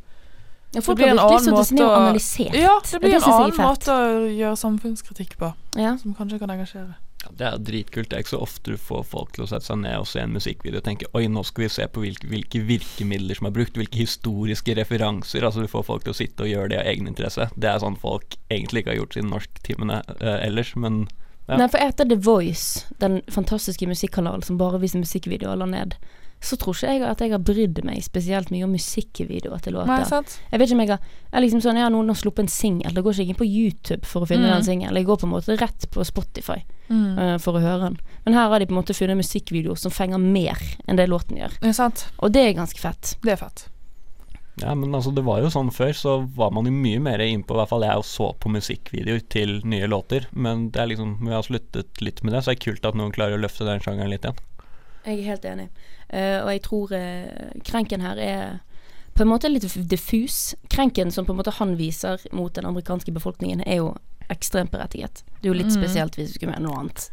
[0.74, 2.54] Ja, folk blir har en virkelig satt seg ned og analysert.
[2.54, 5.96] Ja, det blir en er annen måte å gjøre samfunnskritikk på, Ja.
[5.96, 6.94] som kanskje kan engasjere.
[7.28, 8.08] Ja, det er dritkult.
[8.10, 10.22] Det er ikke så ofte du får folk til å sette seg ned og se
[10.22, 13.54] en musikkvideo og tenke Oi, nå skal vi se på hvilke, hvilke virkemidler som er
[13.56, 15.44] brukt, hvilke historiske referanser.
[15.46, 17.48] Altså Du får folk til å sitte og gjøre det av egeninteresse.
[17.56, 21.06] Det er sånn folk egentlig ikke har gjort siden norsktimene eh, ellers, men
[21.48, 21.56] Ja.
[21.56, 25.94] Nei, for etter The Voice, den fantastiske musikkanalen som bare viser musikkvideoer, la ned,
[26.40, 29.84] så tror ikke jeg at jeg har brydd meg spesielt mye om musikkvideoer til Nei,
[29.86, 30.04] låter.
[30.06, 30.36] sant?
[30.52, 31.00] Jeg vet ikke om jeg har
[31.32, 33.48] Jeg liksom sånn, ja, noen har sluppet en singel, da går ikke jeg inn på
[33.48, 34.54] YouTube for å finne Mm.
[34.54, 34.94] den singelen.
[34.96, 37.18] Jeg går på en måte rett på Spotify Mm.
[37.18, 37.98] uh, for å høre den.
[38.24, 40.56] Men her har de på en måte funnet musikkvideoer som fenger mer
[40.88, 41.52] enn det låten gjør.
[41.60, 42.06] Nei, sant.
[42.20, 43.16] Og det er ganske fett.
[43.22, 43.68] Det er fett.
[44.60, 47.54] Ja, men altså det var jo sånn før, så var man jo mye mer innpå,
[47.54, 50.26] i hvert fall jeg, og så på musikkvideoer til nye låter.
[50.32, 52.94] Men det er liksom, vi har sluttet litt med det, så det er kult at
[52.98, 54.34] noen klarer å løfte den sjangeren litt igjen.
[55.06, 55.68] Jeg er helt enig.
[56.12, 58.58] Uh, og jeg tror uh, krenken her er
[59.18, 60.54] på en måte litt diffus.
[60.70, 63.88] Krenken som på en måte han viser mot den amerikanske befolkningen, er jo
[64.30, 65.22] ekstremt berettiget.
[65.40, 65.78] Det er jo litt Mm.
[65.80, 67.06] spesielt hvis du skulle mene noe annet.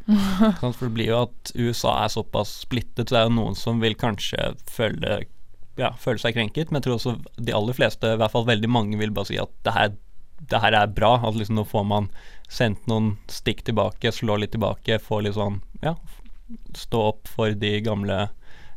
[0.59, 0.75] Sant?
[0.77, 3.79] For det blir jo at USA er såpass splittet, så det er jo noen som
[3.79, 5.21] vil kanskje føle,
[5.79, 8.69] ja, føle seg krenket, men jeg tror også de aller fleste, i hvert fall veldig
[8.69, 9.95] mange, vil bare si at det her,
[10.51, 11.13] det her er bra.
[11.25, 12.09] At liksom nå får man
[12.51, 15.95] sendt noen stikk tilbake, slå litt tilbake, få litt sånn, ja,
[16.75, 18.27] stå opp for de gamle,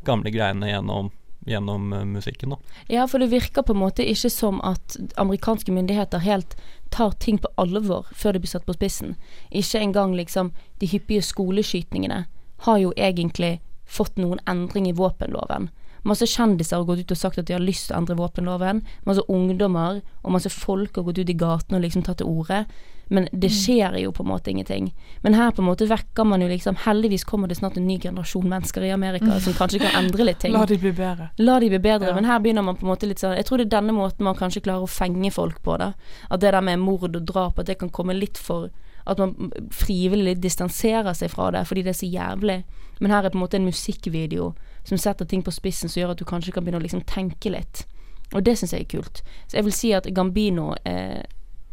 [0.07, 1.11] gamle greiene gjennom,
[1.47, 2.59] gjennom eh, musikken, da.
[2.89, 6.57] Ja, for det virker på en måte ikke som at amerikanske myndigheter helt
[6.95, 9.17] tar ting på alvor før det blir satt på spissen.
[9.51, 12.25] Ikke engang liksom de hyppige skoleskytingene
[12.67, 15.71] har jo egentlig fått noen endring i våpenloven.
[16.07, 18.85] Masse kjendiser har gått ut og sagt at de har lyst til å endre våpenloven.
[19.07, 22.65] Masse ungdommer og masse folk har gått ut i gatene og liksom tatt til orde.
[23.11, 24.91] Men det skjer jo på en måte ingenting.
[25.23, 27.99] Men her på en måte vekker man jo liksom Heldigvis kommer det snart en ny
[27.99, 30.53] generasjon mennesker i Amerika som kanskje kan endre litt ting.
[30.53, 31.31] La de bli bedre.
[31.39, 32.15] La de bli bedre, Ja.
[32.15, 34.25] men her begynner man på en måte litt sånn Jeg tror det er denne måten
[34.29, 35.93] man kanskje klarer å fenge folk på, da.
[36.31, 38.69] At det der med mord og drap, at det kan komme litt for
[39.09, 42.59] At man frivillig distanserer seg fra det fordi det er så jævlig.
[43.01, 44.51] Men her er på en måte en musikkvideo
[44.85, 47.49] som setter ting på spissen, som gjør at du kanskje kan begynne å liksom tenke
[47.55, 47.87] litt.
[48.35, 49.23] Og det syns jeg er kult.
[49.49, 51.23] Så jeg vil si at Gambino eh,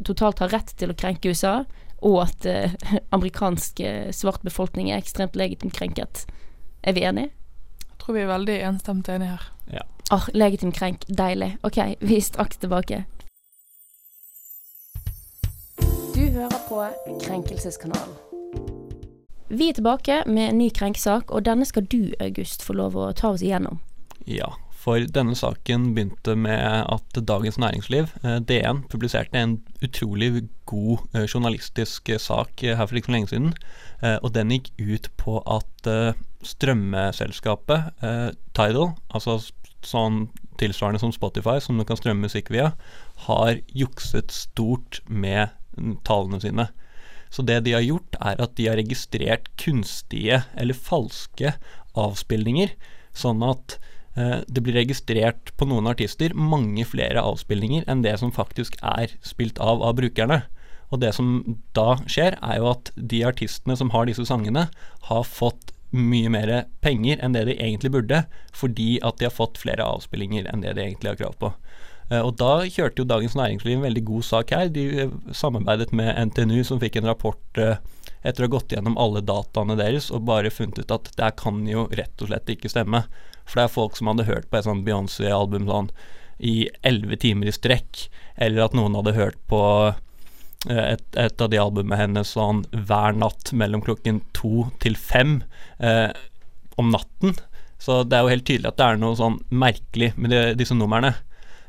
[0.04, 1.64] totalt har rett til å krenke USA,
[2.04, 2.76] og at eh,
[3.16, 6.26] amerikansk eh, svart befolkning er ekstremt legitimt krenket.
[6.82, 7.32] Er vi enige?
[7.86, 9.52] Jeg tror vi er veldig enstemt enige her.
[10.10, 11.04] Åh, legitim krenk.
[11.08, 11.56] Deilig.
[11.62, 13.04] Ok, vi er straks tilbake.
[16.14, 16.86] Du hører på
[17.24, 18.14] Krenkelseskanalen.
[19.48, 23.12] Vi er tilbake med en ny krenkesak, og denne skal du, August, få lov å
[23.12, 23.78] ta oss igjennom.
[24.26, 24.52] Ja,
[24.86, 31.26] for denne saken begynte med at Dagens Næringsliv, eh, DN, publiserte en utrolig god eh,
[31.26, 33.52] journalistisk eh, sak her for ikke så lenge siden.
[34.22, 35.88] Og den gikk ut på at
[36.44, 37.94] strømmeselskapet
[38.52, 39.38] Tidal, altså
[39.80, 40.26] sånn
[40.60, 42.74] tilsvarende som Spotify, som du kan strømme musikk via,
[43.24, 45.48] har jukset stort med
[45.80, 46.68] mm, tallene sine.
[47.32, 51.56] Så det de har gjort, er at de har registrert kunstige eller falske
[51.96, 52.76] avspillinger,
[53.16, 53.78] sånn at
[54.16, 59.60] det blir registrert på noen artister mange flere avspillinger enn det som faktisk er spilt
[59.60, 60.38] av av brukerne.
[60.88, 64.68] Og det som da skjer, er jo at de artistene som har disse sangene,
[65.10, 66.52] har fått mye mer
[66.84, 68.24] penger enn det de egentlig burde,
[68.54, 71.52] fordi at de har fått flere avspillinger enn det de egentlig har krav på.
[72.10, 74.68] Eh, Og da kjørte jo Dagens Næringsliv en veldig god sak her.
[74.68, 77.78] De eh, samarbeidet med NTNU, som fikk en rapport eh,
[78.22, 81.36] etter å ha gått gjennom alle dataene deres og bare funnet ut at det her
[81.38, 83.04] kan jo rett og slett ikke stemme.
[83.46, 85.90] For det er folk som hadde hørt på et sånt Beyoncé-album sånn
[86.36, 89.60] i elleve timer i strekk, eller at noen hadde hørt på
[90.68, 95.38] eh, et, et av de albumene hennes sånn hver natt mellom klokken to til fem
[95.78, 96.10] eh,
[96.76, 97.38] om natten.
[97.80, 100.76] Så det er jo helt tydelig at det er noe sånn merkelig med de, disse
[100.76, 101.14] numrene.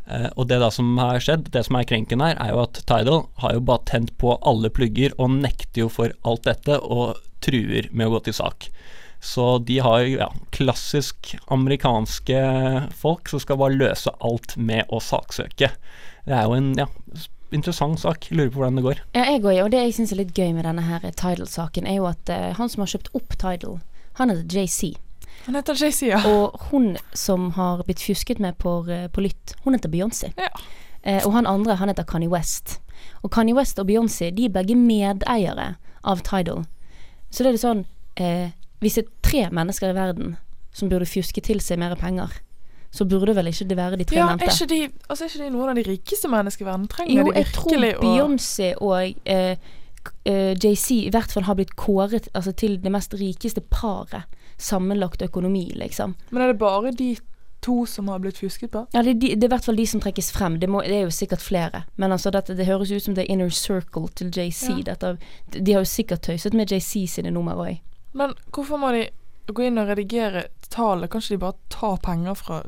[0.08, 2.80] Eh, og det da som har skjedd, det som er krenken her, er jo at
[2.88, 7.20] Tidal har jo bare tent på alle plugger og nekter jo for alt dette og
[7.44, 8.70] truer med å gå til sak.
[9.24, 12.42] Så de har jo ja, klassisk amerikanske
[12.96, 15.72] folk som skal bare løse alt med å saksøke.
[16.28, 16.86] Det er jo en ja,
[17.56, 18.30] interessant sak.
[18.32, 19.02] Lurer på hvordan det går.
[19.18, 22.00] Ja, jeg òg, og det jeg syns er litt gøy med denne her Tidal-saken, er
[22.00, 23.80] jo at uh, han som har kjøpt opp Tidal,
[24.22, 24.94] han heter JC.
[25.48, 26.20] Han heter JC, ja.
[26.28, 30.34] Og hun som har blitt fusket med på, eh, på lytt, hun heter Beyoncé.
[30.36, 30.52] Ja.
[31.04, 32.82] Eh, og han andre, han heter Kanye West.
[33.24, 36.66] Og Kanye West og Beyoncé, de er begge medeiere av Tidal.
[37.32, 40.36] Så det er litt sånn eh, Hvis det er tre mennesker i verden
[40.76, 42.30] som burde fjuske til seg mer penger,
[42.94, 45.48] så burde vel ikke det være de tre Ja, er ikke, de, altså, er ikke
[45.48, 46.88] de noen av de rikeste menneskene i verden?
[46.92, 49.72] Trenger Jo, de jeg tror Beyoncé og eh,
[50.30, 54.30] eh, JC i hvert fall har blitt kåret altså, til det mest rikeste paret.
[54.58, 56.16] Sammenlagt økonomi, liksom.
[56.30, 57.16] Men er det bare de
[57.62, 58.86] to som har blitt fusket på?
[58.94, 60.60] Ja, det, er de, det er i hvert fall de som trekkes frem.
[60.62, 61.84] Det, må, det er jo sikkert flere.
[61.96, 64.70] Men altså, dette, det høres ut som the inner circle til JC.
[64.70, 64.94] Ja.
[64.94, 65.18] Dette,
[65.58, 67.82] de har jo sikkert tøyset med JC sine nummer òg.
[68.18, 69.08] Men hvorfor må de
[69.48, 71.12] gå inn og redigere tallet?
[71.12, 72.64] Kanskje de bare tar penger fra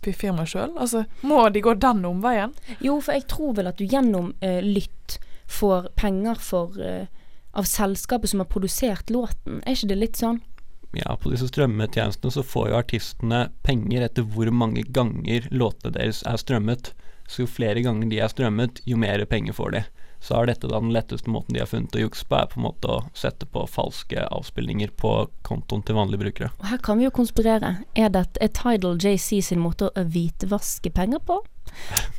[0.00, 0.72] firmaet sjøl?
[0.80, 2.54] Altså, må de gå den omveien?
[2.80, 5.18] Jo, for jeg tror vel at du gjennom eh, lytt
[5.50, 7.06] får penger for eh,
[7.54, 9.60] av selskapet som har produsert låten.
[9.62, 10.40] Er ikke det litt sånn?
[10.98, 16.22] Ja, på disse strømmetjenestene så får jo artistene penger etter hvor mange ganger låtene deres
[16.28, 16.92] er strømmet.
[17.28, 19.84] Så jo flere ganger de er strømmet, jo mer penger får de.
[20.24, 22.60] Så er dette da den letteste måten de har funnet å jukse på, er på
[22.60, 25.12] en måte å sette på falske avspillinger på
[25.44, 26.52] kontoen til vanlige brukere.
[26.62, 27.74] Og her kan vi jo konspirere.
[27.92, 31.42] Er det er Tidal JC sin måte å hvitvaske penger på?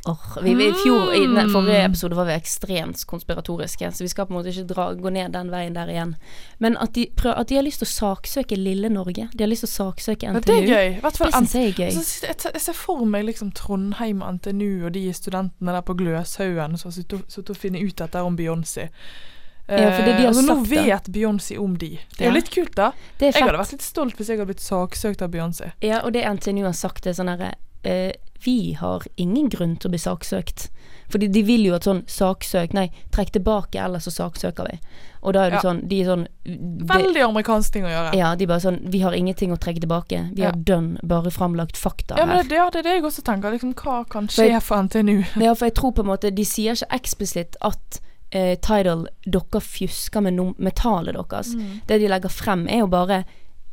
[0.06, 4.08] Åh, vi, vi, i fjor, I den forrige episode var vi ekstremt konspiratoriske, så vi
[4.08, 6.14] skal på en måte ikke dra, gå ned den veien der igjen.
[6.62, 9.28] Men at de, prøv, at de har lyst til å saksøke lille Norge.
[9.34, 10.46] De har lyst til å saksøke Ja, NTNU.
[10.46, 11.00] det er gøy.
[11.02, 11.86] Det syns jeg er gøy.
[11.96, 16.76] Altså, jeg, jeg ser for meg liksom Trondheim NTNU og de studentene der på Gløshaugen
[16.78, 18.90] som har sittet og- funnet ut dette om Beyoncé.
[19.68, 21.98] Ja, for det de har altså, sagt, nå vet Beyoncé om de.
[22.16, 22.34] Det er Ja.
[22.36, 22.92] litt kult, da.
[23.18, 25.72] Jeg hadde vært litt stolt hvis jeg hadde blitt saksøkt av Beyoncé.
[25.82, 28.12] Ja, og det NTNU har sagt, er sånn herre eh,
[28.44, 30.68] Vi har ingen grunn til å bli saksøkt.
[31.08, 34.78] Fordi de vil jo at sånn saksøk Nei, trekk tilbake, ellers så saksøker vi.
[35.22, 35.70] Og da er det Ja.
[35.70, 38.14] sånn De er sånn de, Veldig amerikansk ting å gjøre.
[38.16, 40.34] Ja, de bare sånn Vi har ingenting å trekke tilbake.
[40.34, 40.50] Vi Ja.
[40.50, 42.42] har dønn bare framlagt fakta Ja, men her.
[42.42, 43.52] det, ja, det er det jeg også tenker.
[43.52, 45.24] Liksom, hva kan For skje jeg- for NTNU?
[45.42, 48.00] Ja, for jeg tror på en måte De sier ikke eksplisitt at
[48.32, 51.54] eh, Tidal Dere fjusker med, nom- med tallet deres.
[51.54, 51.80] Mm.
[51.86, 53.24] Det de legger frem, er jo bare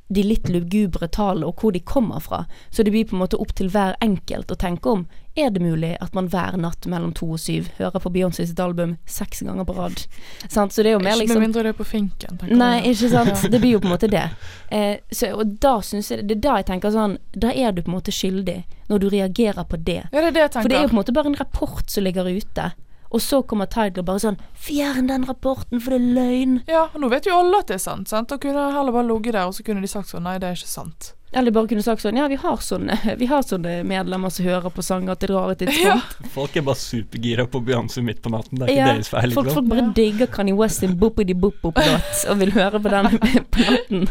[0.07, 2.43] de litt lugubre tallene og hvor de kommer fra.
[2.69, 5.61] Så det blir på en måte opp til hver enkelt å tenke om er det
[5.61, 9.41] mulig at man hver natt mellom to og syv hører på Beyoncé sitt album seks
[9.41, 10.03] ganger på rad.
[10.45, 10.75] Sant?
[10.75, 12.37] Så det er jo mer liksom med mindre det er på finken.
[12.53, 13.47] Nei, ikke sant.
[13.49, 14.27] Det blir jo på en måte det.
[14.69, 17.81] Eh, så, og da syns jeg Det er da jeg tenker sånn Da er du
[17.83, 20.03] på en måte skyldig, når du reagerer på det.
[20.11, 20.53] Ja, det er det jeg.
[20.59, 22.69] For det er jo på en måte bare en rapport som ligger ute.
[23.13, 26.55] Og så kommer Tiger bare sånn Fjern den rapporten, for det er løgn.
[26.69, 28.09] Ja, nå vet jo alle at det er sant.
[28.09, 28.29] sant?
[28.31, 30.57] Da kunne heller bare ligget der, og så kunne de sagt sånn Nei, det er
[30.57, 31.11] ikke sant.
[31.33, 34.73] Eller bare kunne sagt sånn Ja, vi har sånne, vi har sånne medlemmer som hører
[34.73, 36.17] på sanger til rare tidspunkt.
[36.33, 38.59] Folk er bare supergira på Beyoncé midt på natten.
[38.61, 39.33] Det er ikke Ja, deres feil.
[39.37, 43.09] folk, folk bare bare digger Kanye West sin boppidi bopp-låt og vil høre på den
[43.53, 44.07] på natten.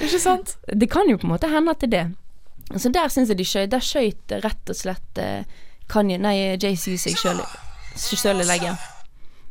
[0.00, 0.56] Ikke sant?
[0.72, 2.80] Det kan jo på en måte hende at det er det.
[2.80, 3.72] Så der syns jeg de skøyt.
[3.72, 5.42] Der skøyt rett og slett eh,
[5.90, 7.40] Kanye, nei, JC seg sjøl
[7.96, 8.76] sjøl i leggen.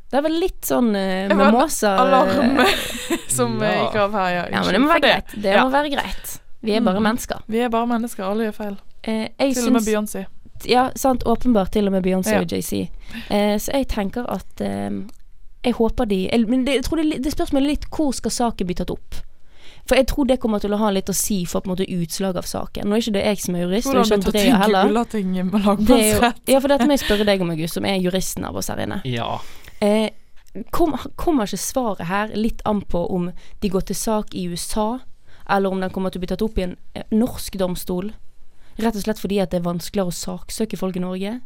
[0.09, 2.57] Det var litt sånn uh, med måser Alarm
[3.29, 3.83] som eh, Ja.
[3.85, 4.45] gikk av her, ja.
[4.55, 5.35] Ja, men det må være greit.
[5.43, 5.63] Det Ja.
[5.65, 6.39] må være greit.
[6.61, 7.03] Vi er bare Mm.
[7.03, 7.41] mennesker.
[7.47, 8.77] Vi er bare mennesker, alle gjør feil.
[9.03, 10.25] Eh, Til og med Beyoncé.
[10.67, 11.23] Ja, sant.
[11.23, 12.39] Åpenbart til og med Beyoncé Ja.
[12.41, 12.89] og JC.
[13.29, 14.89] Eh, så jeg tenker at eh,
[15.63, 18.31] Jeg håper de jeg, Men det, jeg tror det, det spørs meg litt hvor skal
[18.31, 19.15] saken bli tatt opp?
[19.89, 21.87] For jeg tror det kommer til å ha litt å si for på en måte
[21.89, 22.85] utslag av saken.
[22.85, 24.89] Nå er ikke det jeg som er jurist, og Hvordan ikke du tar Andrea heller.
[24.91, 26.41] Gulating med Det jo, lagmannsrett.
[26.53, 28.83] ja, for dette må jeg spørre deg om, August, som er juristen av oss her
[28.85, 28.99] inne.
[29.09, 29.31] Ja.
[29.81, 30.11] Eh,
[30.75, 33.31] kom, kommer ikke svaret her litt an på om
[33.63, 34.99] de går til sak i USA,
[35.49, 38.13] eller om den kommer til å bli tatt opp i en eh, norsk domstol?
[38.79, 41.39] Rett og slett fordi at det er vanskeligere å saksøke folk i Norge?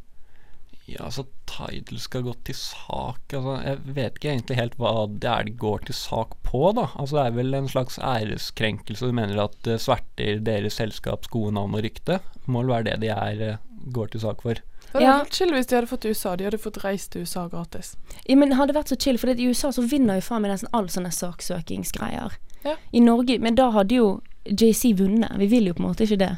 [0.86, 5.30] Ja, altså Tidal skal gå til sak altså, Jeg vet ikke egentlig helt hva det
[5.32, 6.90] er de går til sak på, da.
[7.00, 9.08] Altså Det er vel en slags æreskrenkelse.
[9.08, 12.20] Du mener at det sverter deres selskaps gode navn og rykte?
[12.52, 13.58] Må vel være det de er, eh,
[13.96, 14.60] går til sak for.
[14.60, 15.20] Det hadde Ja.
[15.24, 16.36] vært chill hvis de hadde fått USA.
[16.36, 17.96] De hadde fått reist til USA gratis.
[18.28, 20.70] Ja, men hadde vært så chill, for i USA så vinner jo faen meg nesten
[20.74, 22.36] all sånne saksøkingsgreier.
[22.66, 22.76] Ja.
[22.94, 25.36] I Norge, men da hadde jo JC vunnet.
[25.40, 26.38] Vi vil jo på en måte ikke det.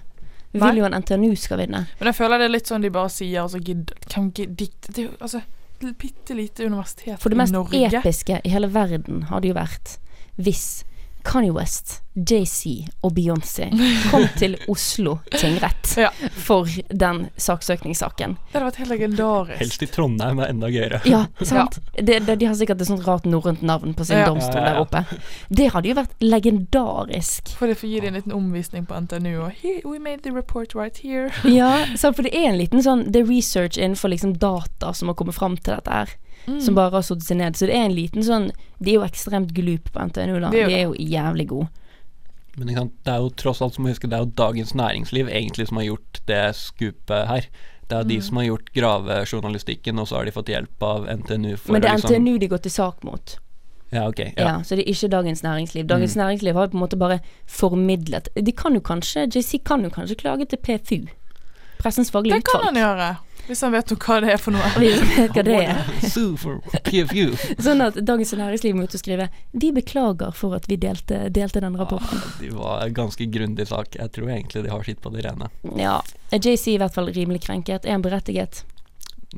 [0.55, 0.69] Vi Nei.
[0.71, 1.81] vil jo at NTNU skal vinne.
[1.99, 5.07] Men jeg føler det er litt sånn de bare sier, altså gidd Hvem gidder Det
[5.19, 5.41] altså
[5.99, 9.97] bitte lite universitet For det mest episke i hele verden hadde jo vært
[10.39, 10.83] hvis
[11.25, 13.65] Kanye West, JC og Beyoncé
[14.11, 16.11] kom til Oslo tingrett Ja.
[16.45, 18.37] for den saksøkningssaken.
[18.51, 19.59] Det hadde vært helt legendarisk.
[19.59, 21.01] Helst i Trondheim, det er enda gøyere.
[21.09, 21.79] Ja, sant?
[21.97, 24.29] Det, det, de har sikkert et sånt rart norrønt navn på sin Ja.
[24.29, 24.73] domstol Ja, ja, ja.
[24.73, 25.19] der oppe.
[25.49, 27.55] Det hadde jo vært legendarisk.
[27.59, 29.33] For det får gi deg en liten omvisning på NTNU.
[29.47, 31.31] Og here, we made the report right here.
[31.43, 32.15] Ja, sant?
[32.15, 35.35] for det er en liten sånn Det er research innenfor liksom data som har kommet
[35.35, 36.15] fram til dette her.
[36.47, 36.59] Mm.
[36.61, 37.55] Som bare har sittet seg ned.
[37.57, 40.49] Så det er en liten sånn De er jo ekstremt glup på NTNU, da.
[40.51, 41.69] Det jo De er jo jævlig gode.
[42.57, 45.67] Men det er jo tross alt, som må huske, det er jo Dagens Næringsliv egentlig
[45.67, 47.47] som har gjort det skupet her.
[47.87, 48.21] Det er de Mm.
[48.23, 51.89] som har gjort gravejournalistikken, og så har de fått hjelp av NTNU for Men det
[51.89, 53.37] er liksom NTNU de går til sak mot.
[53.91, 54.19] Ja, ok.
[54.19, 54.31] Ja.
[54.37, 54.55] Ja.
[54.63, 55.85] Så det er ikke Dagens Næringsliv.
[55.87, 56.21] Dagens Mm.
[56.23, 59.89] Næringsliv har jo på en måte bare formidlet De kan jo kanskje JC kan jo
[59.89, 61.07] kanskje klage til PFU.
[61.77, 63.17] Pressens faglige Det kan han gjøre.
[63.47, 64.69] Hvis han vet hva det er for noe.
[64.81, 65.81] Hvis han vet hva det er.
[67.61, 71.61] Sånn at Dagens Næringsliv må ut og skrive Vi beklager for at vi delte, delte
[71.63, 72.21] den rapporten.
[72.41, 73.97] Det var en ganske grundig sak.
[73.99, 75.51] Jeg tror egentlig de har sitt på det rene.
[75.77, 75.99] Ja.
[76.31, 77.85] JC i hvert fall rimelig krenket.
[77.85, 78.63] Er han berettiget?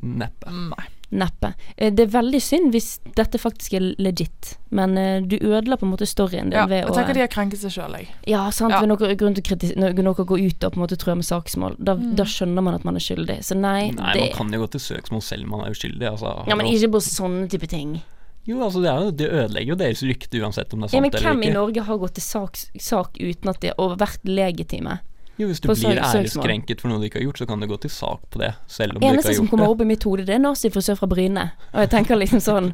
[0.02, 0.52] Neppe.
[0.72, 0.86] Nei.
[1.10, 1.54] Neppe.
[1.78, 5.86] Eh, Det er veldig synd hvis dette faktisk er legit, men eh, du ødela på
[5.86, 8.08] en måte storyen din Ja, ved jeg å tenker de har krenket seg sjøl, jeg.
[8.28, 8.72] Ja, sant.
[8.76, 8.80] Ja.
[8.84, 11.24] Ved noe grunn til kritis- når noe går ut og på en måte trør med
[11.24, 12.14] saksmål, da, Mm.
[12.16, 13.38] da skjønner man at man er skyldig.
[13.42, 16.10] Så nei, Nei, det man kan jo gå til søksmål selv om man er uskyldig.
[16.10, 18.02] Altså, Ja, men ikke på sånne type ting.
[18.46, 21.00] Jo, altså det, er jo, det ødelegger jo deres rykte uansett om det er Ja,
[21.00, 21.52] sant men eller hvem i.
[21.52, 25.00] Norge har gått til sak, sak uten at de har vært legitime?
[25.38, 27.76] Jo, hvis du blir æreskrenket for noe du ikke har gjort, så kan du gå
[27.84, 29.74] til sak på det, selv om du ikke Eneste har som gjort kommer det.
[29.76, 31.44] opp i mitt hode, det er nazifrisør fra Bryne.
[31.72, 32.72] Og jeg tenker liksom sånn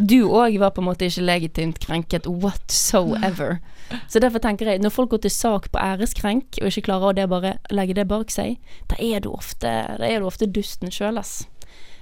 [0.00, 3.60] Du òg var på en måte ikke legitimt krenket whatsoever.
[4.08, 7.14] Så derfor tenker jeg, når folk går til sak på æreskrenk, og ikke klarer å
[7.16, 8.58] det bare legge det bak seg,
[8.90, 9.68] da er du ofte,
[10.00, 11.46] er du ofte dusten sjøl, ass.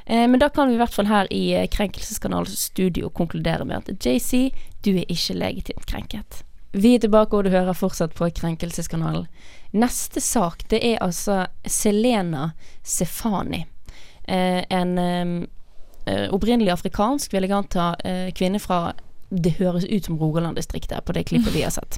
[0.07, 3.83] Eh, men da kan vi i hvert fall her i eh, Krenkelseskanalens studio konkludere med
[3.83, 4.53] at JC,
[4.87, 6.42] du er ikke legitimt krenket.
[6.77, 9.25] Vi er tilbake, og du hører fortsatt på Krenkelseskanalen.
[9.73, 12.51] Neste sak, det er altså Selena
[12.85, 13.62] Sefani.
[14.29, 18.93] Eh, en eh, opprinnelig afrikansk, vil jeg anta, eh, kvinne fra
[19.29, 21.97] Det høres ut som Rogaland-distriktet på det klippet vi har sett.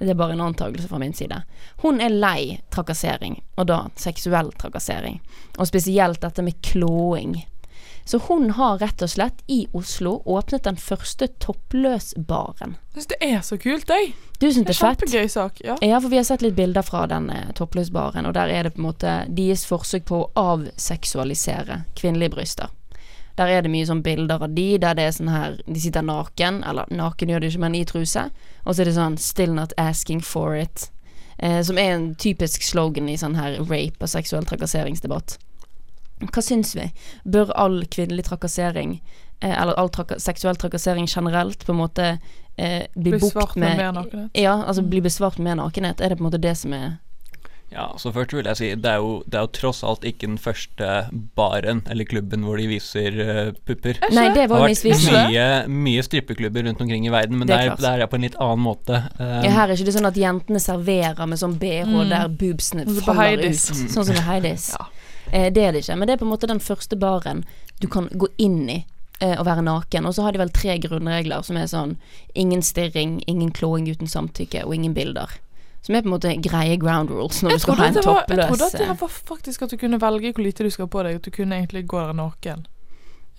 [0.00, 1.36] Det er bare en antakelse fra min side.
[1.84, 5.20] Hun er lei trakassering, og da seksuell trakassering.
[5.58, 7.36] Og spesielt dette med klåing.
[8.04, 12.76] Så hun har rett og slett i Oslo åpnet den første toppløsbaren.
[12.92, 14.12] Jeg syns det er så kult, jeg.
[14.40, 15.04] Du syns Det er er fett?
[15.04, 15.60] Kjempegøy sak.
[15.64, 15.76] Ja.
[15.80, 18.74] Ja, for vi har sett litt bilder fra den eh, toppløsbaren, og der er det
[18.74, 22.68] på en måte deres forsøk på å avseksualisere kvinnelige bryster.
[23.36, 26.04] Der er det mye sånn bilder av de, der det er sånn her De sitter
[26.06, 28.28] naken, eller naken gjør de ikke, men i truse.
[28.64, 30.90] Og så er det sånn 'Still not asking for it'.
[31.38, 35.38] Eh, som er en typisk slogan i sånn her rape- og seksuell trakasseringsdebatt.
[36.32, 36.92] Hva syns vi?
[37.24, 39.00] Bør all kvinnelig trakassering,
[39.40, 42.18] eh, eller all traka seksuell trakassering generelt, på en måte
[42.56, 44.30] eh, bli bukt med med nakenhet.
[44.34, 46.00] ja, altså bli besvart med mer nakenhet.
[46.00, 46.98] Er det på en måte det som er
[47.74, 50.28] Ja, så først vil jeg si, det er jo, det er jo tross alt ikke
[50.28, 53.98] den første baren eller klubben hvor de viser uh, pupper.
[54.04, 54.44] Er Nei, det?
[54.52, 57.90] var Det har vært mye, mye strippeklubber rundt omkring i verden, men Det er det
[58.04, 59.00] er på en litt annen måte.
[59.18, 62.08] Um, Ja, her er ikke det sånn at jentene serverer med sånn BH Mm.
[62.12, 63.56] der boobsene Sånn faller ut.
[63.56, 64.68] Sånn som ved Heidis.
[64.78, 64.86] Ja.
[65.30, 65.96] Eh, det er det ikke.
[65.96, 67.44] Men det er på en måte den første baren
[67.80, 68.80] du kan gå inn i
[69.20, 70.06] eh, og være naken.
[70.06, 71.96] Og så har de vel tre grunnregler som er sånn
[72.34, 75.38] ingen stirring, ingen klåing uten samtykke og ingen bilder.
[75.84, 78.22] Som er på en måte greie ground rules når Jeg du skal ha en var,
[78.28, 80.88] jeg trodde at det eh, var faktisk at du kunne velge hvor lite du skal
[80.88, 82.64] ha på deg, at du kunne egentlig gå der naken.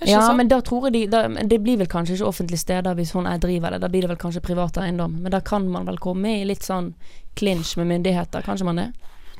[0.03, 0.41] Ja, sånn?
[0.41, 3.29] men da tror jeg de da, Det blir vel kanskje ikke offentlige steder hvis hun
[3.31, 3.79] er driver det.
[3.81, 5.15] Da blir det vel kanskje privat eiendom.
[5.23, 6.93] Men da kan man vel komme i litt sånn
[7.39, 8.89] clinch med myndigheter, kanskje man det?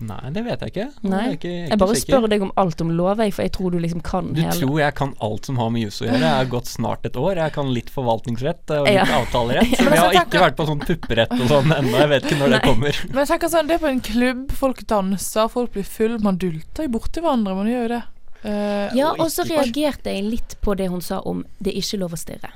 [0.04, 0.86] Nei, det vet jeg ikke.
[1.08, 1.20] Nei.
[1.30, 2.18] Jeg, ikke, jeg, Jeg bare sikker.
[2.20, 4.80] spør deg om alt om lov, for jeg tror du liksom kan Du hele tror
[4.82, 6.20] jeg kan alt som har med jus å gjøre.
[6.20, 7.40] Jeg har gått snart et år.
[7.40, 9.06] Jeg kan litt forvaltningsrett og litt Ja.
[9.22, 9.72] avtalerett.
[9.80, 11.96] Men Men jeg har altså, ikke vært på sånn pupperett og sånn ennå.
[12.04, 13.00] Jeg vet ikke når det kommer.
[13.08, 16.38] Men jeg tenker sånn, det er på en klubb, folk danser, folk blir full, man
[16.42, 18.02] dulter jo borti hverandre, man gjør jo det.
[18.46, 21.98] Uh, Ja, og så reagerte jeg litt på det hun sa om det er ikke
[22.04, 22.52] lov å stirre.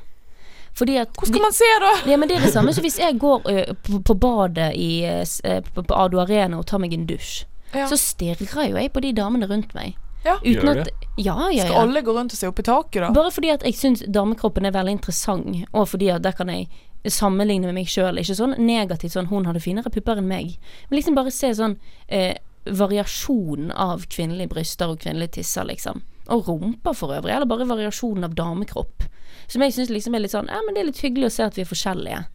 [0.80, 1.94] Fordi at Hvor skal man se, da?
[2.10, 5.04] Ja, men det er det samme som hvis jeg går ø, på, på badet i,
[5.04, 7.44] ø, på, på Ado Arena og tar meg en dusj,
[7.76, 7.86] Ja.
[7.92, 8.40] så stirrer
[8.70, 9.98] jo jeg på de damene rundt meg.
[10.26, 10.38] Ja.
[10.44, 10.90] Uten Gjør at
[11.20, 13.10] Ja, ja, Skal alle gå rundt og se opp i taket, da?
[13.16, 16.68] Bare fordi at jeg syns damekroppen er veldig interessant, og fordi at der kan jeg
[17.08, 18.20] sammenligne med meg sjøl.
[18.20, 20.58] Ikke sånn negativt sånn 'hun hadde finere pupper enn meg',
[20.90, 21.78] men liksom bare se sånn
[22.10, 26.02] eh, variasjon av kvinnelige bryster og kvinnelige tisser, liksom.
[26.30, 29.06] Og rumper for øvrig, eller bare variasjonen av damekropp.
[29.50, 31.48] Som jeg syns liksom er litt sånn Ja, men det er litt hyggelig å se
[31.48, 32.26] at vi er forskjellige.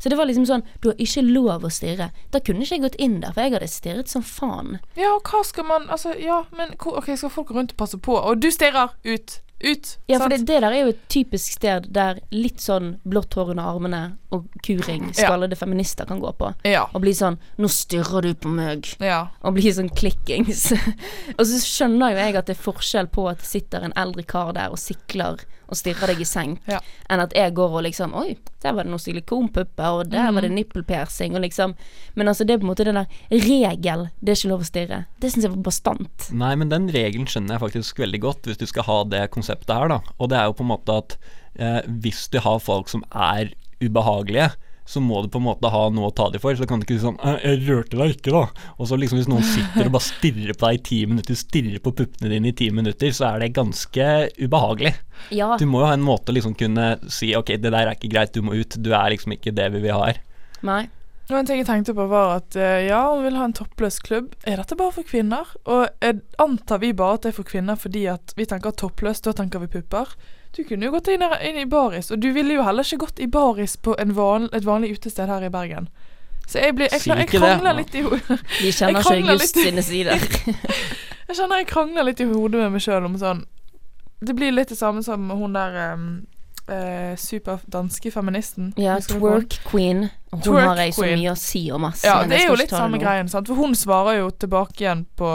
[0.00, 2.10] Så det var liksom sånn Du har ikke lov å stirre.
[2.32, 4.78] Da kunne ikke jeg gått inn der, for jeg hadde stirret som faen.
[4.96, 8.16] Ja, og hva skal man Altså, ja, men OK, skal folk rundt passe på?
[8.16, 9.40] Og du stirrer ut.
[9.60, 9.98] Ut.
[10.08, 13.50] Ja, for det, det der er jo et typisk sted der litt sånn blått hår
[13.52, 14.00] under armene
[14.32, 15.26] og kuring, Ja.
[15.26, 16.54] skallede feminister kan gå på.
[16.64, 16.86] Ja.
[16.94, 19.28] Og bli sånn 'Nå stirrer du på meg', ja.
[19.42, 20.72] og bli sånn klikkings.
[21.38, 24.22] og så skjønner jo jeg at det er forskjell på at det sitter en eldre
[24.22, 25.40] kar der og sikler
[25.70, 26.80] og stirrer deg i senk, Ja.
[27.10, 30.40] enn at jeg går og liksom 'Oi, der var det noen silikonpupper, og der var
[30.40, 31.74] det nippelpiercing', og liksom
[32.16, 34.64] Men altså, det er på en måte den der regel, det er ikke lov å
[34.64, 35.06] stirre.
[35.20, 36.30] Det syns jeg var bastant.
[36.32, 39.49] Nei, men den regelen skjønner jeg faktisk veldig godt, hvis du skal ha det konseptet
[39.50, 40.00] her, da.
[40.18, 41.16] Og det er jo på en måte at
[41.58, 44.50] eh, hvis du har folk som er ubehagelige,
[44.90, 46.56] så må du på en måte ha noe å ta dem for.
[46.58, 48.64] Så kan du ikke si sånn «Eh, 'Jeg rørte deg ikke, da'.
[48.78, 51.82] Og så liksom hvis noen sitter og bare stirrer på deg i ti minutter, stirrer
[51.84, 54.08] på puppene dine i ti minutter, så er det ganske
[54.40, 54.94] ubehagelig.
[55.36, 55.52] Ja.
[55.60, 58.10] Du må jo ha en måte å liksom kunne si 'ok, det der er ikke
[58.10, 58.80] greit, du må ut'.
[58.82, 60.18] Du er liksom ikke det vi vil ha her.
[60.66, 60.88] Nei.
[61.30, 64.00] Og en ting jeg tenkte på var at eh, ja, hun vil ha en toppløs
[64.02, 64.32] klubb.
[64.50, 65.46] Er dette bare for kvinner?
[65.70, 69.20] Og eh, antar vi bare at det er for kvinner fordi at vi tenker toppløs,
[69.22, 70.10] da tenker vi pupper?
[70.56, 73.04] Du kunne jo gått inn, i- inn i baris, og du ville jo heller ikke
[73.04, 75.86] gått i baris på en van, et vanlig utested her i Bergen.
[76.50, 78.40] Så jeg, blir, jeg, jeg, jeg krangler litt i hodet.
[78.58, 80.18] Vi kjenner ikke August sine sider.
[81.30, 83.44] Jeg kjenner jeg krangler litt i hodet med meg sjøl om sånn
[84.18, 86.08] Det blir litt det samme som hun der um,
[86.70, 88.72] eh, superdanske feministen.
[88.80, 90.08] Ja, twerk queen.
[90.30, 91.18] Hun Twerk har jeg så queen.
[91.18, 92.04] mye å si om, ass.
[92.06, 93.50] Ja, det er jo litt samme greien, sant.
[93.50, 95.30] For hun svarer jo tilbake igjen på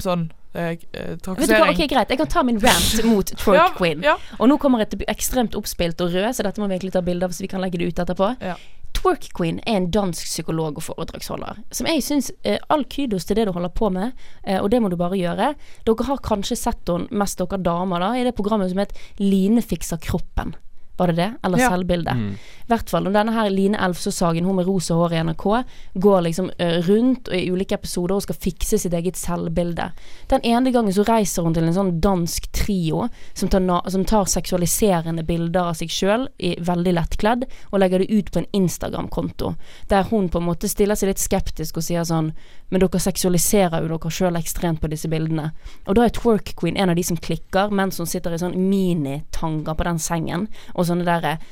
[0.00, 1.72] sånn eh, eh, hva, trakassering.
[1.74, 4.02] ok Greit, jeg kan ta min rant mot twerk Ja, queen.
[4.04, 4.16] ja.
[4.38, 7.24] Og nå kommer bli ekstremt oppspilt og rød, så dette må vi egentlig ta bilde
[7.28, 8.34] av, så vi kan legge det ut etterpå.
[8.44, 8.56] Ja.
[9.00, 13.38] Twerk queen er en dansk psykolog og foredragsholder, som jeg syns eh, all kudos til
[13.38, 14.12] det du holder på med,
[14.44, 15.54] eh, og det må du bare gjøre.
[15.88, 18.92] Dere har kanskje sett henne, mest dere damer, da, i det programmet som het
[19.22, 20.52] Line fikser kroppen.
[21.00, 21.30] Var det det?
[21.42, 21.70] Eller Ja.
[21.72, 22.12] selvbilde?
[22.12, 22.32] Mm.
[22.34, 26.20] I hvert fall når denne her Line Elfsås-Sagen, hun med rosa hår i NRK, går
[26.26, 26.50] liksom
[26.86, 29.88] rundt og i ulike episoder og skal fikse sitt eget selvbilde.
[30.28, 34.04] Den ene gangen så reiser hun til en sånn dansk trio som tar, na som
[34.04, 39.54] tar seksualiserende bilder av seg sjøl, veldig lettkledd, og legger det ut på en Instagram-konto.
[39.88, 42.32] Der hun på en måte stiller seg litt skeptisk og sier sånn
[42.70, 45.48] Men dere seksualiserer jo dere sjøl ekstremt på disse bildene.
[45.88, 48.54] Og da er Twerk Queen en av de som klikker, mens hun sitter i sånn
[48.54, 50.46] minitanger på den sengen,
[50.76, 51.46] og sånne der eh,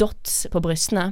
[0.00, 1.10] dots på brystene.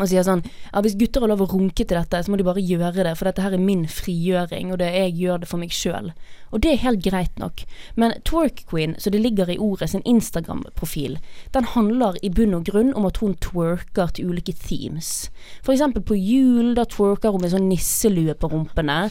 [0.00, 0.40] Og sier sånn
[0.70, 3.12] Ja, hvis gutter har lov å runke til dette, så må de bare gjøre det,
[3.18, 6.08] for dette her er min frigjøring, og det, jeg gjør det for meg sjøl.
[6.48, 7.64] Og det er helt greit nok.
[8.00, 11.18] Men Twerk Queen, så det ligger i ordet, sin Instagram-profil,
[11.52, 15.28] den handler i bunn og grunn om at hun twerker til ulike themes.
[15.60, 19.04] For eksempel på jul, da twerker hun med sånn nisselue på rumpene,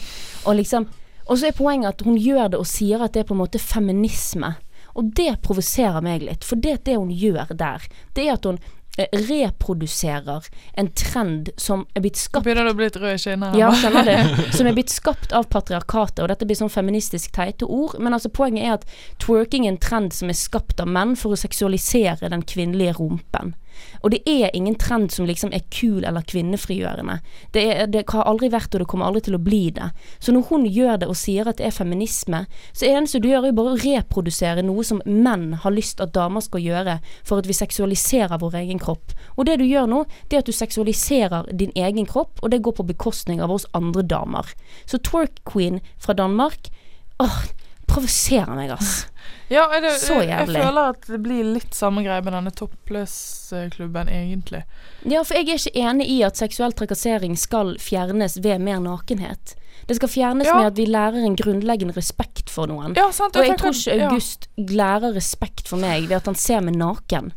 [0.45, 0.89] og liksom
[1.31, 3.39] Og så er poenget at hun gjør det og sier at det er på en
[3.39, 4.49] måte feminisme.
[4.97, 8.59] Og det provoserer meg litt, for det, det hun gjør der, det er at hun
[8.97, 13.23] eh, reproduserer en trend som er blitt skapt begynner det å bli litt rød i
[13.23, 13.57] kinnet.
[13.59, 14.41] ja, skjønner du.
[14.57, 17.97] Som er blitt skapt av patriarkatet, og dette blir sånn feministisk teite ord.
[17.99, 18.87] Men altså poenget er at
[19.23, 23.55] twerking er en trend som er skapt av menn for å seksualisere den kvinnelige rumpen.
[24.01, 27.19] Og det er ingen trend som liksom er kul eller kvinnefrigjørende.
[27.53, 29.91] Det, er, det har aldri vært, og det kommer aldri til å bli det.
[30.19, 33.21] Så når hun gjør det og sier at det er feminisme, så er det eneste
[33.23, 36.97] du gjør, jo bare å reprodusere noe som menn har lyst at damer skal gjøre,
[37.27, 39.15] for at vi seksualiserer vår egen kropp.
[39.37, 42.63] Og det du gjør nå, det er at du seksualiserer din egen kropp, og det
[42.65, 44.53] går på bekostning av oss andre damer.
[44.85, 46.71] Så twerk queen fra Danmark,
[47.21, 47.43] åh,
[47.91, 49.01] provoserer meg, ass.
[49.51, 50.29] Ja, det, Så jævlig.
[50.31, 54.61] jeg føler at det blir litt samme greie med denne toppløsklubben, egentlig.
[55.03, 59.57] Ja, for jeg er ikke enig i at seksuell trakassering skal fjernes ved mer nakenhet.
[59.91, 60.55] Det skal fjernes Ja.
[60.55, 62.93] med at vi lærer en grunnleggende respekt for noen.
[62.95, 63.35] Ja, sant.
[63.35, 64.07] Og jeg tror ikke ja.
[64.07, 67.33] August lærer respekt for meg ved at han ser meg naken.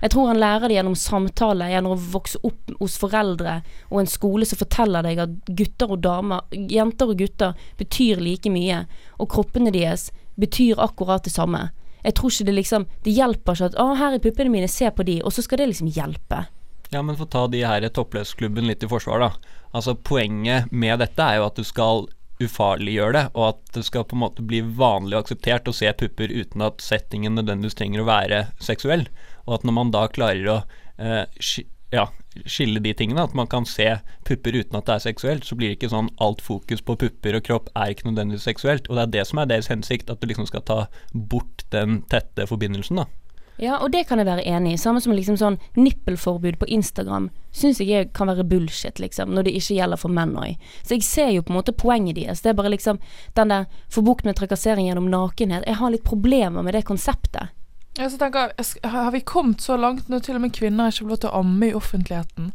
[0.00, 4.06] Jeg tror han lærer det gjennom samtale, gjennom å vokse opp hos foreldre og en
[4.08, 8.86] skole som forteller deg at gutter og damer, jenter og gutter, betyr like mye,
[9.20, 11.70] og kroppene deres betyr akkurat det samme.
[12.04, 14.88] Jeg tror ikke det liksom Det hjelper ikke at 'Å, her er puppene mine, se
[14.88, 16.46] på de', og så skal det liksom hjelpe.
[16.90, 19.30] Ja, men få ta de her toppløsklubben litt i forsvar, da.
[19.76, 22.06] Altså Poenget med dette er jo at du skal
[22.42, 25.90] ufarliggjøre det, og at det skal på en måte bli vanlig og akseptert å se
[25.98, 29.08] pupper uten at settingen nødvendigvis trenger å være seksuell.
[29.48, 30.60] Og at når man da klarer å
[31.02, 32.04] eh, sk ja,
[32.44, 33.86] skille de tingene, at man kan se
[34.28, 37.38] pupper uten at det er seksuelt, så blir det ikke sånn alt fokus på pupper
[37.38, 38.90] og kropp er ikke nødvendigvis seksuelt.
[38.90, 40.78] Og det er det som er deres hensikt, at du liksom skal ta
[41.12, 43.08] bort den tette forbindelsen, da.
[43.58, 44.76] Ja, og det kan jeg være enig i.
[44.78, 47.30] Samme som liksom sånn nippelforbud på Instagram.
[47.52, 50.56] Syns jeg er- kan være bullshit, liksom, når det ikke gjelder for menn òg.
[50.82, 52.40] Så jeg ser jo på en måte poenget deres.
[52.42, 52.98] Det er bare liksom
[53.34, 55.64] den der få bukt med trakassering gjennom nakenhet.
[55.66, 57.48] Jeg har litt problemer med det konseptet.
[57.96, 61.08] Så tenker jeg, Har vi kommet så langt når til og med kvinner ikke får
[61.08, 62.52] lov til å amme i offentligheten?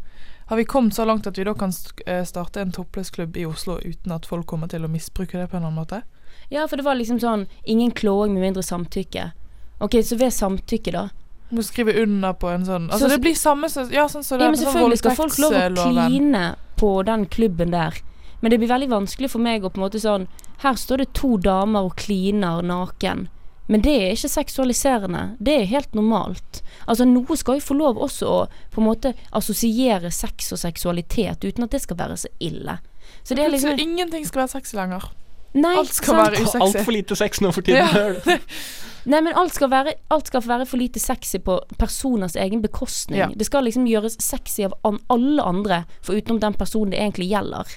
[0.47, 1.73] Har vi kommet så langt at vi da kan
[2.07, 5.57] eh, starte en toppløsklubb i Oslo uten at folk kommer til å misbruke det på
[5.57, 6.01] en eller annen måte?
[6.49, 9.31] Ja, for det var liksom sånn ingen klåing med mindre samtykke.
[9.79, 11.09] Ok, så ved samtykke, da.
[11.53, 14.39] Må skrive under på en sånn Altså Så- Det blir samme som Ja, sånn som
[14.39, 17.93] Ja, men sånn selvfølgelig skal folk lov å kline på den klubben der.
[18.41, 20.27] Men det blir veldig vanskelig for meg å på en måte sånn
[20.59, 23.27] Her står det to damer og kliner naken.
[23.67, 25.37] Men det er ikke seksualiserende.
[25.41, 26.61] Det er helt normalt.
[26.87, 31.43] Altså Noe skal jo få lov også å på en måte assosiere sex og seksualitet
[31.45, 32.79] uten at det skal være så ille.
[33.23, 35.03] Så det er liksom ingenting skal være sexy lenger.
[35.53, 36.31] Nei, Alt skal sant?
[36.31, 36.59] være usexy.
[36.59, 37.87] Altfor lite sex nå for tiden.
[38.25, 38.37] Ja.
[39.05, 43.19] Nei, men alt skal, være, alt skal være for lite sexy på personers egen bekostning.
[43.19, 43.27] Ja.
[43.35, 47.27] Det skal liksom gjøres sexy av an alle andre, for utenom den personen det egentlig
[47.33, 47.75] gjelder.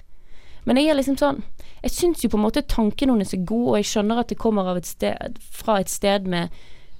[0.67, 1.45] Men jeg er liksom sånn
[1.85, 4.39] Jeg syns jo på en måte tanken hennes er god, og jeg skjønner at det
[4.43, 6.55] kommer av et sted, fra et sted med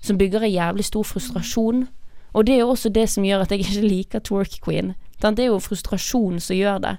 [0.05, 1.87] som bygger en jævlig stor frustrasjon.
[2.37, 4.95] Og det er jo også det som gjør at jeg ikke liker Twerk Queen.
[5.19, 6.95] Det er jo frustrasjon som gjør det.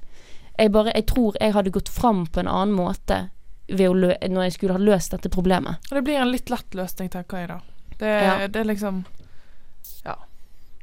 [0.58, 3.30] Jeg bare Jeg tror jeg hadde gått fram på en annen måte
[3.70, 5.76] når jeg skulle ha løst dette problemet.
[5.92, 7.60] Og det blir en litt lett løsning, tenker jeg da.
[7.98, 8.48] Det, Ja.
[8.48, 9.06] det er liksom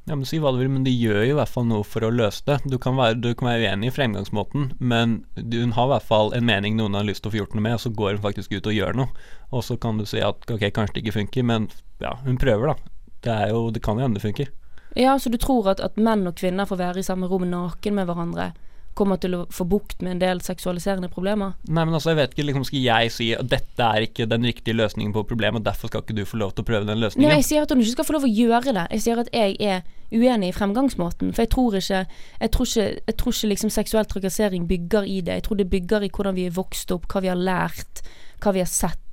[0.06, 2.04] Ja, men si hva du vil, men de gjør jo i hvert fall noe for
[2.04, 2.58] å løse det.
[2.68, 6.34] Du kan være, du kan være uenig i fremgangsmåten, men hun har i hvert fall
[6.36, 8.20] en mening noen har lyst til å få gjort noe med, og så går hun
[8.26, 9.08] faktisk ut og gjør noe.
[9.48, 11.70] Og så kan du si at ok, kanskje det ikke funker, men
[12.04, 12.92] ja, hun prøver, da.
[13.24, 14.52] Det, er jo, det kan jo hende det funker.
[14.94, 17.96] Ja, så du tror at, at menn og kvinner får være i samme rom naken
[17.96, 18.50] med hverandre,
[18.98, 21.56] kommer til å få bukt med en del seksualiserende problemer?
[21.68, 24.46] Nei, men altså, jeg vet ikke, liksom skal jeg si at dette er ikke den
[24.46, 27.28] riktige løsningen på problemet, derfor skal ikke du få lov til å prøve den løsningen?
[27.28, 28.86] Nei, jeg sier at hun ikke skal få lov å gjøre det.
[28.96, 29.84] Jeg sier at jeg er
[30.14, 31.32] uenig i fremgangsmåten.
[31.34, 32.02] For jeg tror ikke
[32.40, 35.40] Jeg tror ikke, jeg tror ikke liksom seksuell trakassering bygger i det.
[35.40, 38.04] Jeg tror det bygger i hvordan vi er vokst opp, hva vi har lært,
[38.42, 39.03] hva vi har sett.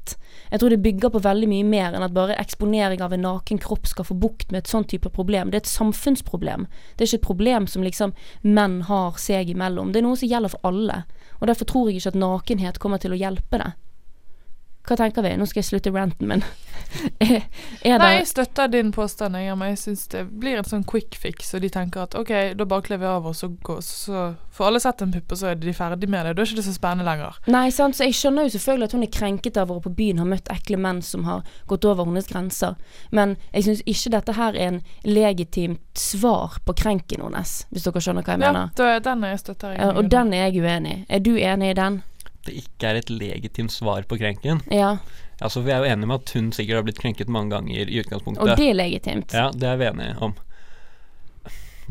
[0.51, 3.61] Jeg tror det bygger på veldig mye mer enn at bare eksponering av en naken
[3.63, 5.51] kropp skal få bukt med et sånn type problem.
[5.51, 6.67] Det er et samfunnsproblem.
[6.95, 9.93] Det er ikke et problem som liksom menn har seg imellom.
[9.93, 11.03] Det er noe som gjelder for alle.
[11.39, 13.71] Og derfor tror jeg ikke at nakenhet kommer til å hjelpe det.
[14.87, 15.35] Hva tenker vi?
[15.37, 16.43] Nå skal jeg slutte ranten min.
[17.23, 17.43] er,
[17.85, 21.15] er Nei, jeg støtter din påstand, jeg, men jeg syns det blir en sånn quick
[21.21, 24.23] fix, og de tenker at OK, da bare kler vi av oss, og går, så
[24.51, 26.33] får alle sett en pupp, og så er de ferdig med det.
[26.35, 27.37] Da er ikke det så spennende lenger.
[27.53, 30.21] Nei, sant, så jeg skjønner jo selvfølgelig at hun er krenket av å på byen,
[30.23, 32.77] har møtt ekle menn som har gått over hennes grenser,
[33.13, 38.03] men jeg syns ikke dette her er en legitimt svar på krenken hennes, hvis dere
[38.03, 38.73] skjønner hva jeg Ja, mener.
[38.81, 39.93] Ja, den er støtter jeg.
[39.95, 41.03] Og den er jeg uenig i.
[41.09, 42.01] Er du enig i den?
[42.45, 44.61] Det ikke er et legitimt svar på krenken.
[44.73, 44.95] Ja.
[45.41, 47.99] Altså, Vi er jo enige med at hun sikkert har blitt krenket mange ganger i
[48.01, 48.41] utgangspunktet.
[48.41, 49.33] Og det er legitimt.
[49.33, 50.33] Ja, det er vi enige om.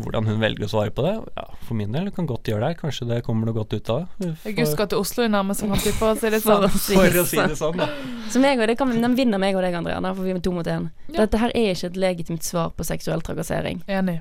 [0.00, 2.78] Hvordan hun velger å svare på det, ja, for min del kan godt gjøre det.
[2.80, 4.30] Kanskje det kommer noe godt ut av det.
[4.48, 6.78] Jeg skal til Oslo i nærmeste måte for å si det For sånn.
[6.94, 7.90] For å si det sånn, da.
[8.32, 10.00] Så meg og det kan, de vinner meg og deg, Andrea.
[10.00, 10.88] Da får vi er to mot én.
[11.10, 11.24] Ja.
[11.24, 13.82] Dette her er ikke et legitimt svar på seksuell trakassering.
[13.90, 14.20] Enig.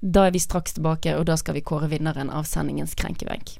[0.00, 3.58] Da er vi straks tilbake, og da skal vi kåre vinneren av sendingens krenkebenk.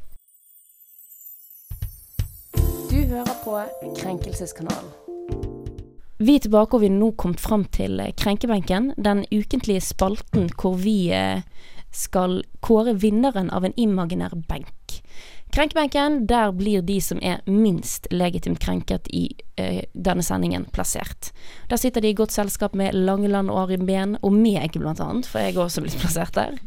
[2.91, 3.59] Du hører på
[3.99, 4.91] Krenkelseskanalen.
[6.19, 8.93] Vi er tilbake, og vi er nå kommet fram til eh, Krenkebenken.
[8.99, 11.45] Den ukentlige spalten hvor vi eh,
[11.95, 14.73] skal kåre vinneren av en imaginær benk.
[15.51, 21.31] Krenkebenken, der blir de som er minst legitimt krenket i eh, denne sendingen, plassert.
[21.71, 25.27] Der sitter de i godt selskap med Langeland og Arim Behn, og meg blant annet,
[25.27, 26.59] for jeg er også blitt plassert der.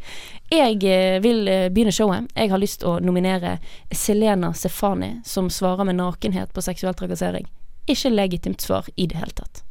[0.50, 2.26] Jeg eh, vil eh, begynne showet.
[2.34, 3.58] Jeg har lyst til å nominere
[3.94, 7.46] Selena Sefani, som svarer med nakenhet på seksuell trakassering.
[7.86, 9.62] Ikke legitimt svar i det hele tatt.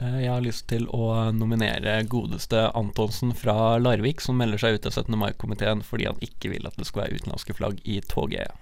[0.00, 4.86] Eh, Jeg har lyst til å nominere godeste Antonsen fra Larvik, som melder seg ut
[4.90, 5.16] av 17.
[5.18, 8.54] mai-komiteen fordi han ikke vil at det skal være utenlandske flagg i toget.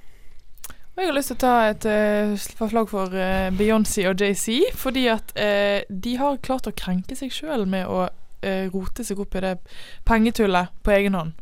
[0.93, 4.75] Og jeg har lyst til å ta et uh, flagg for uh, Beyoncé og JC,
[4.77, 8.11] fordi at uh, de har klart å krenke seg sjøl med å
[8.43, 9.55] eh, rote seg opp i det
[10.09, 11.33] pengetullet på egen hånd.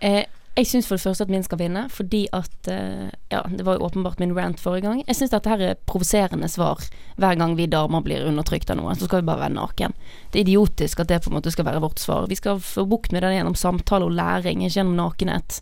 [0.00, 0.24] Eh,
[0.60, 3.78] jeg syns for det første at min skal vinne, fordi at eh, Ja, det var
[3.78, 5.02] jo åpenbart min rant forrige gang.
[5.06, 6.82] Jeg syns dette her er provoserende svar
[7.20, 8.96] hver gang vi damer blir undertrykt av noe.
[8.98, 9.94] Så skal vi bare være naken.
[10.30, 12.26] Det er idiotisk at det på en måte skal være vårt svar.
[12.30, 15.60] Vi skal få bukt med det gjennom samtale og læring, ikke gjennom nakenhet.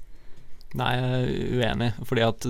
[0.76, 2.46] Nei, jeg er uenig, fordi at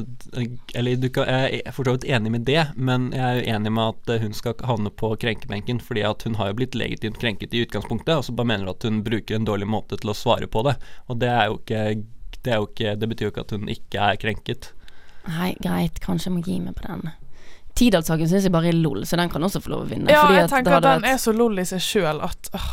[0.74, 3.94] Eller kan, jeg er for så vidt enig med det, men jeg er uenig med
[3.94, 7.62] at hun skal havne på krenkebenken, fordi at hun har jo blitt legitimt krenket i
[7.62, 10.50] utgangspunktet, og så bare mener du at hun bruker en dårlig måte til å svare
[10.50, 10.74] på det.
[11.06, 11.84] Og det er jo ikke
[12.42, 14.70] Det, er jo ikke, det betyr jo ikke at hun ikke er krenket.
[15.28, 17.10] Nei, greit, kanskje jeg må gi meg på den.
[17.78, 20.10] Tidalssaken syns jeg bare er lol, så den kan også få lov å vinne.
[20.10, 22.48] Ja, fordi jeg at tenker at den vært- er så lol i seg sjøl at
[22.54, 22.68] øh,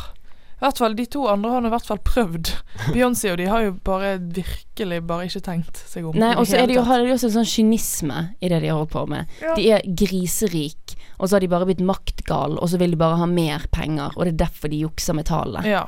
[0.56, 2.50] i hvert fall, De to andre har nå i hvert fall prøvd.
[2.94, 6.16] Beyoncé og de har jo bare virkelig bare ikke tenkt seg om.
[6.16, 8.70] Nei, og så er det jo, har de også en sånn kynisme i det de
[8.72, 9.28] har holdt på med.
[9.44, 9.52] Ja.
[9.58, 13.18] De er griserik, og så har de bare blitt maktgal, og så vil de bare
[13.20, 15.68] ha mer penger, og det er derfor de jukser med tallene.
[15.68, 15.84] Ja.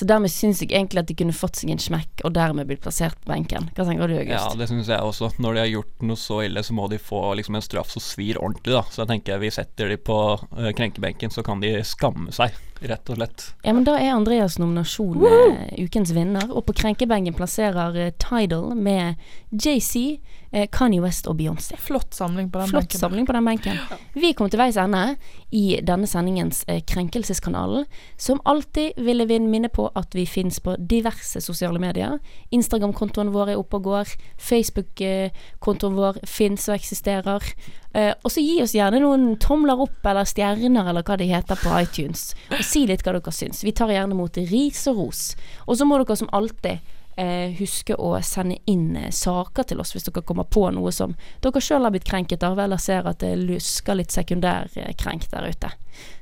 [0.00, 2.80] Så dermed syns jeg egentlig at de kunne fått seg en smekk, og dermed blitt
[2.80, 3.66] plassert på benken.
[3.76, 4.32] Hva tenker du, August?
[4.32, 5.28] Ja, det syns jeg også.
[5.36, 8.00] Når de har gjort noe så ille, så må de få liksom en straff som
[8.00, 8.80] svir ordentlig, da.
[8.88, 12.56] Så jeg tenker vi setter de på uh, krenkebenken, så kan de skamme seg.
[12.80, 13.46] Rett og slett.
[13.64, 18.72] Ja, men da er Andreas nominasjon eh, ukens vinner, og på krenkebenken plasserer eh, Tidal
[18.76, 19.20] med
[19.50, 20.20] JC,
[20.52, 21.76] eh, Kanye West og Beyoncé.
[21.80, 23.00] Flott samling på den Flott benken.
[23.00, 23.78] samling på den benken.
[24.14, 25.16] Vi kom til veis ende
[25.50, 27.84] i denne sendingens eh, Krenkelseskanalen.
[28.16, 32.18] Som alltid ville vi minne på at vi finnes på diverse sosiale medier.
[32.54, 34.16] Instagram-kontoen vår er oppe og går.
[34.50, 37.52] Facebook-kontoen vår finnes og eksisterer.
[37.92, 41.58] Eh, og så gi oss gjerne noen tomler opp eller stjerner eller hva det heter
[41.58, 42.30] på iTunes.
[42.54, 43.64] Og si litt hva dere syns.
[43.66, 45.24] Vi tar gjerne mot ris og ros.
[45.66, 46.78] Og så må dere som alltid
[47.18, 51.16] uh, huske å sende inn uh, saker til oss hvis dere kommer på noe som
[51.42, 55.74] dere sjøl har blitt krenket av, eller ser at det lusker litt sekundærkrenk der ute.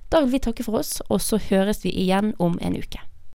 [0.08, 3.02] Da vil vi takke for oss, og så høres vi igjen om en uke.